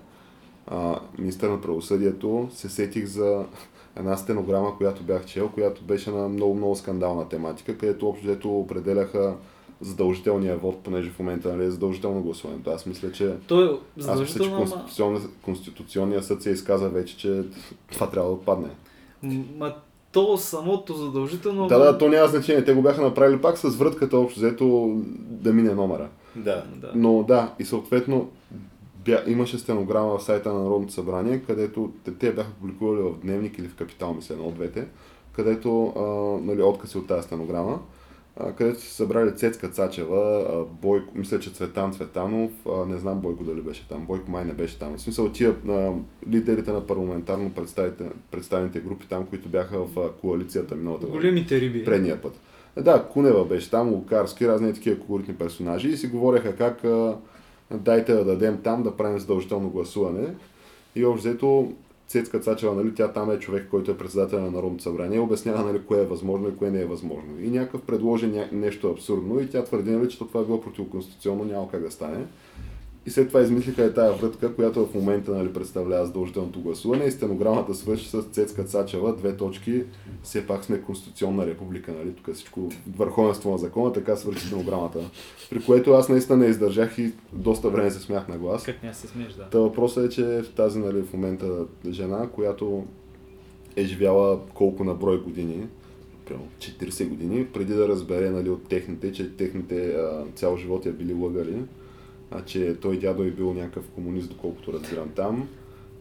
[0.68, 2.50] а, министър на правосъдието.
[2.54, 3.46] Се сетих за
[3.98, 9.34] една стенограма, която бях чел, която беше на много-много скандална тематика, където общо взето определяха
[9.84, 12.70] задължителния вод, понеже в момента нали, е задължително гласуването.
[12.70, 13.78] Аз мисля, че То е
[14.08, 14.52] аз мисля, че.
[14.52, 17.44] Конституционния, Конституционния съд се изказа вече, че
[17.92, 18.70] това трябва да отпадне.
[19.58, 19.76] Ма
[20.12, 21.68] то самото задължително...
[21.68, 22.66] Да, да, то няма значение.
[22.66, 26.10] Те го бяха направили пак с вратката общо взето да мине номера.
[26.36, 26.64] Да.
[26.76, 26.92] Да.
[26.96, 28.30] Но да, и съответно
[29.06, 33.58] бя, имаше стенограма в сайта на Народното събрание, където те, те бяха публикували в Дневник
[33.58, 34.88] или в Капитал, мисля, едно от двете,
[35.32, 36.02] където а,
[36.46, 37.80] нали, откази от тази стенограма,
[38.58, 42.52] където са събрали Цецка Цачева, Бойко, мисля, че Цветан Цветанов,
[42.88, 44.98] не знам Бойко дали беше там, Бойко май не беше там.
[44.98, 45.92] В смисъл тия а,
[46.32, 47.52] лидерите на парламентарно
[48.32, 51.22] представените групи там, които бяха в коалицията миналата година.
[51.22, 51.86] Големите риби.
[51.86, 52.40] Предния път.
[52.76, 56.84] Е, Да, Кунева беше там, Лукарски, разни такива колоритни персонажи и си говореха как
[57.72, 60.28] дайте да дадем там да правим задължително гласуване.
[60.96, 61.74] И общо взето
[62.14, 65.84] Цецка Цачева, нали, тя там е човек, който е председател на Народното събрание, обяснява нали,
[65.84, 67.40] кое е възможно и кое не е възможно.
[67.42, 71.72] И някакъв предложи нещо абсурдно и тя твърди, нали, че това е било противоконституционно, няма
[71.72, 72.26] как да стане.
[73.06, 77.12] И след това измислиха е тая врътка, която в момента нали, представлява задължителното гласуване и
[77.12, 79.84] стенограмата свърши с Цецка Цачева, две точки,
[80.24, 85.00] все пак сме конституционна република, нали, тук всичко върховенство на закона, така свърши стенограмата.
[85.50, 88.64] При което аз наистина не издържах и доста време се смях на глас.
[88.64, 89.50] Как не се смееш, да.
[89.50, 92.86] Та въпросът е, че в тази нали, в момента жена, която
[93.76, 95.68] е живяла колко на брой години,
[96.26, 100.94] примерно 40 години, преди да разбере нали, от техните, че техните а, цял живот я
[100.94, 101.62] били лъгали,
[102.36, 105.48] а че той дядо е бил някакъв комунист, доколкото разбирам там,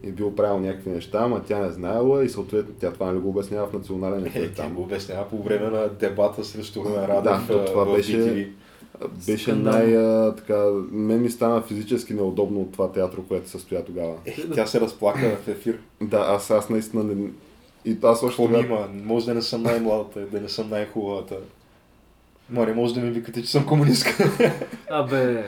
[0.03, 3.29] и бил правил някакви неща, ама тя не знаела и съответно тя това не го
[3.29, 4.73] обяснява в национален Е, ефир тя там.
[4.73, 8.47] го обяснява по време на дебата срещу Румен Радев Да, то това в беше- BTV.
[9.25, 9.97] Беше най...
[9.97, 10.57] А, така,
[10.91, 14.13] мен ми стана физически неудобно от това театро, което се състоя тогава.
[14.25, 15.79] Е, тя се разплака в ефир.
[16.01, 17.27] Да, аз, аз наистина не...
[17.85, 18.63] И аз още тогава...
[18.63, 18.87] има?
[18.95, 21.35] Може да не съм най-младата, да не съм най-хубавата.
[22.49, 24.31] Ма не може да ми викате, че съм комунистка.
[24.89, 25.43] Абе,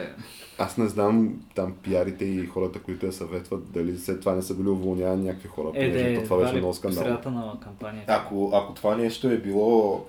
[0.57, 4.53] Аз не знам там пиарите и хората, които я съветват, дали след това не са
[4.53, 7.03] били уволнявани някакви хора, е, понеже то това беше ли много скандал.
[7.03, 8.13] средата на кампанията.
[8.15, 10.05] Ако, ако това нещо е било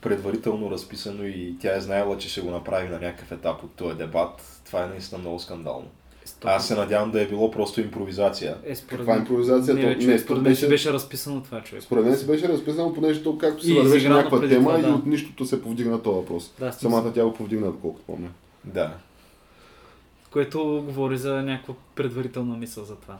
[0.00, 3.96] предварително разписано и тя е знаела, че ще го направи на някакъв етап от този
[3.96, 5.86] дебат, това е наистина много скандално.
[6.26, 8.56] Сто- Аз се надявам да е било просто импровизация.
[8.64, 9.74] Е, според Каква импровизация?
[9.74, 11.82] Не, То- бе, не, според мен беше- беше разписано това, човек.
[11.84, 14.82] Според мен си беше разписано, понеже то както се И вървеше някаква тема това, и
[14.82, 14.88] да.
[14.88, 16.52] от нищото се повдигна този въпрос.
[16.58, 16.72] Да.
[16.72, 18.28] Самата тя го повдигна, доколкото помня.
[18.64, 18.94] Да.
[20.30, 23.18] Което говори за някаква предварителна мисъл за това.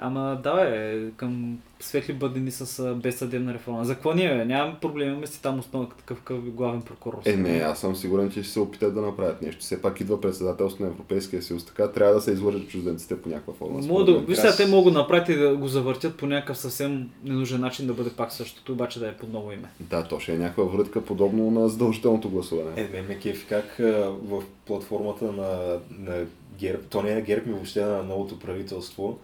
[0.00, 3.84] Ама да, бе, към светли бъдени с безсъдебна реформа.
[3.84, 4.44] За какво ние, бе?
[4.44, 7.18] Нямам проблем, имаме си там основа такъв, такъв главен прокурор.
[7.24, 9.60] Е, не, аз съм сигурен, че ще се опитат да направят нещо.
[9.60, 13.54] Все пак идва председателство на Европейския съюз, така трябва да се излъжат чужденците по някаква
[13.54, 13.80] форма.
[13.82, 17.10] Мога да, виж сега, те могат да направят и да го завъртят по някакъв съвсем
[17.24, 19.68] ненужен начин да бъде пак същото, обаче да е под ново име.
[19.80, 22.70] Да, то ще е някаква врътка подобно на задължителното гласуване.
[22.76, 23.76] Е, ме кефи как
[24.22, 26.24] в платформата на, на
[26.58, 29.18] ГЕРБ, то не е на ГЕРБ, ми въобще на новото правителство.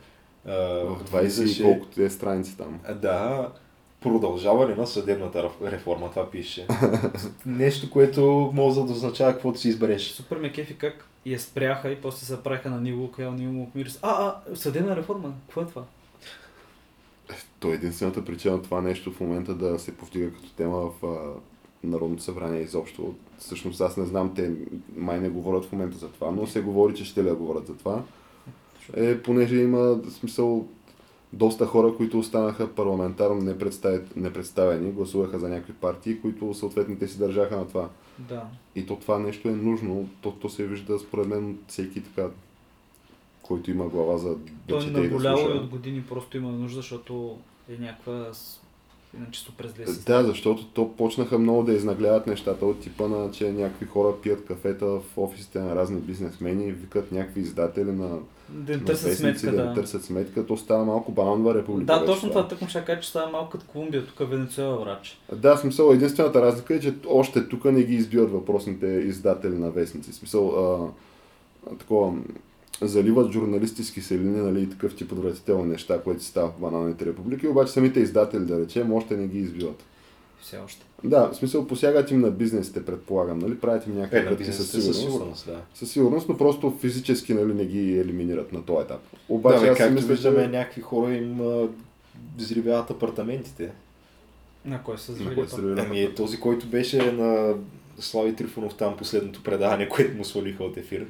[0.44, 2.80] В 20 и колкото е страници там.
[3.02, 3.52] Да,
[4.00, 6.66] продължаване на съдебната реф- реформа, това пише.
[7.46, 10.10] Нещо, което може да означава каквото си избереш.
[10.10, 13.98] Супер ме кефи как я спряха и после се правиха на Нило, Кайл Нило Мирис.
[14.02, 15.82] А, а, съдебна реформа, какво е това?
[17.60, 21.32] То е единствената причина това нещо в момента да се повдига като тема в а,
[21.84, 23.14] Народното събрание изобщо.
[23.38, 24.52] Всъщност аз не знам, те
[24.96, 27.66] май не говорят в момента за това, но се говори, че ще ли да говорят
[27.66, 28.02] за това.
[28.96, 30.68] Е, понеже има смисъл
[31.32, 33.54] доста хора, които останаха парламентарно
[34.16, 37.88] непредставени, гласуваха за някакви партии, които съответно те си държаха на това.
[38.18, 38.46] Да.
[38.74, 42.28] И то това нещо е нужно, то, то се вижда според мен всеки така,
[43.42, 44.36] който има глава за
[44.68, 45.32] да е чете и да и слуша.
[45.32, 47.38] от години просто има нужда, защото
[47.68, 48.30] е някаква
[49.16, 50.04] иначе през лес.
[50.04, 54.44] Да, защото то почнаха много да изнагляват нещата от типа на, че някакви хора пият
[54.44, 58.18] кафета в офисите на разни бизнесмени викат някакви издатели на,
[58.48, 59.74] Да на търсят сметка, да, да.
[59.74, 60.46] търсят сметка.
[60.46, 61.98] То става малко бананова република.
[61.98, 65.20] Да, точно това тъкмо ще кажа, че става малко като Колумбия, тук Венецуела врач.
[65.32, 70.12] Да, смисъл, единствената разлика е, че още тук не ги избиват въпросните издатели на вестници.
[70.12, 72.12] Смисъл, а, такова,
[72.82, 77.06] заливат журналисти с киселини, нали, и такъв тип отвратителни неща, които си става в бананите
[77.06, 79.84] републики, обаче самите издатели, да речем, още не ги избиват.
[80.44, 80.84] Все още.
[81.04, 84.44] Да, в смисъл, посягат им на бизнесите, предполагам, нали, правят им някакви Е, на врътки
[84.44, 84.94] със сигурност.
[84.94, 85.60] със сигурност, да.
[85.74, 89.00] Със сигурност, но просто физически нали, не ги елиминират на този етап.
[89.28, 90.48] Обаче да, бе, аз както мисля, виждаме, че...
[90.48, 91.68] някакви хора им а,
[92.36, 93.70] взривяват апартаментите.
[94.64, 95.44] На кой се то?
[95.46, 95.80] завели?
[95.80, 97.54] Ами е този, който беше на
[97.98, 101.06] Слави Трифонов там последното предаване, което му свалиха от ефир.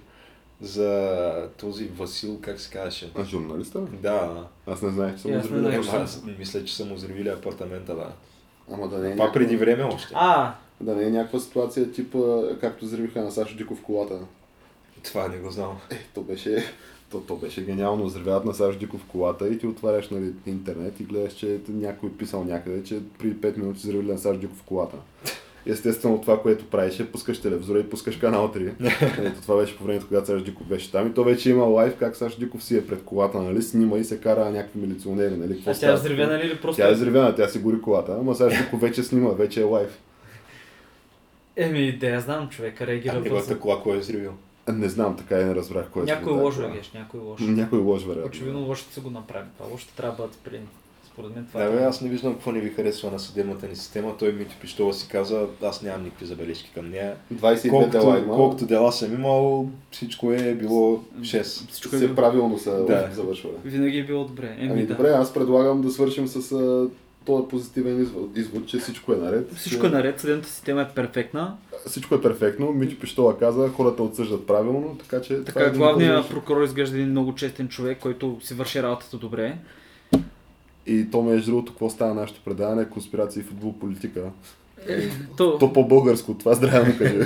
[0.60, 3.10] За този Васил, как се казваше?
[3.14, 3.78] А журналиста?
[3.78, 3.96] ли?
[4.02, 5.82] Да, Аз не знаех, че съм И аз не взривил.
[5.82, 6.00] знаех.
[6.00, 8.12] е, аз мисля, че са му взривили апартамента, да.
[8.72, 10.14] Ама да не е, Това някаква, преди време още.
[10.14, 12.18] А, да не е някаква ситуация типа,
[12.60, 14.18] както взривиха на Сашо Диков колата.
[15.02, 15.78] Това не го знам.
[15.90, 16.64] Е, то беше,
[17.10, 18.04] то, то беше гениално.
[18.04, 22.44] Взривяват на Сашо Диков колата и ти отваряш нали, интернет и гледаш, че някой писал
[22.44, 24.96] някъде, че при 5 минути взривили на Сашо Диков колата.
[25.66, 28.72] Естествено това, което правиш е пускаш телевизора и пускаш канал 3.
[29.26, 31.06] Ето това беше по времето, когато Саш Диков беше там.
[31.06, 34.04] И то вече има лайв как Саш Диков си е пред колата, нали, снима и
[34.04, 35.62] се кара някакви милиционери, нали.
[35.66, 36.82] А тя е взривена ли или просто?
[36.82, 39.98] Тя е взривена, тя си гори колата, ама Саш Диков вече снима, вече е лайв.
[41.56, 44.32] Еми, да я знам, човека реагира А неговата кола кой е взривил?
[44.68, 46.04] Не знам, така и не разбрах кой е.
[46.04, 46.68] Някой лош кола.
[46.68, 47.40] геш, някой лош.
[47.40, 48.26] Някой лош, вероятно.
[48.26, 49.50] Очевидно лошите са го направили.
[49.58, 50.66] Това лошите трябва да бъдат спрени.
[51.14, 51.70] Според мен това Да, е.
[51.70, 54.16] бе, аз не виждам какво не ви харесва на съдебната ни система.
[54.18, 57.14] Той Митю Пиштова си каза, аз нямам никакви забележки към нея.
[57.34, 58.34] 22 дела Колкото, има.
[58.34, 61.42] колкото дела съм имал, всичко е било 6.
[61.68, 63.08] Всичко е се било- правилно са Да.
[63.12, 63.54] завършвали.
[63.64, 64.56] Винаги е било добре.
[64.58, 64.94] Еми, Ами да.
[64.94, 66.88] добре, аз предлагам да свършим с а,
[67.26, 69.54] този позитивен извод, извод, че всичко е наред.
[69.54, 71.56] Всичко е наред, съдебната система е перфектна.
[71.86, 72.72] Всичко е перфектно.
[72.72, 75.44] Мичо Пиштола каза, хората отсъждат правилно, така че...
[75.44, 79.56] Така, е един главният прокурор изглежда един много честен човек, който си върши работата добре.
[80.86, 82.88] И то между другото, какво става нашето предаване?
[82.88, 84.22] Конспирации, футбол, политика.
[85.36, 87.18] То, То по-българско, това здраве му кажи.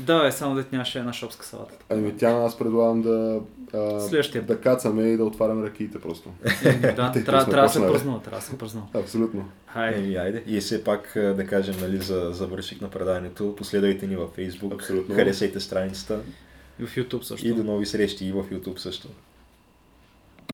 [0.00, 1.74] да, е само дет нямаше една шопска салата.
[1.90, 3.40] Ами тя аз предлагам да,
[3.74, 6.30] а, Следващия да кацаме и да отваряме ракиите просто.
[6.64, 8.86] Еми, да, трябва, да се празнува, трябва да се празнува.
[8.94, 9.48] Абсолютно.
[9.66, 9.98] Хайде.
[10.00, 10.42] Еми, айде.
[10.46, 15.14] И все пак да кажем, нали, за завършик на предаването, последвайте ни във Facebook, Абсолютно.
[15.14, 16.20] харесайте страницата
[16.80, 17.46] И в YouTube също.
[17.46, 19.08] и до нови срещи и в YouTube също.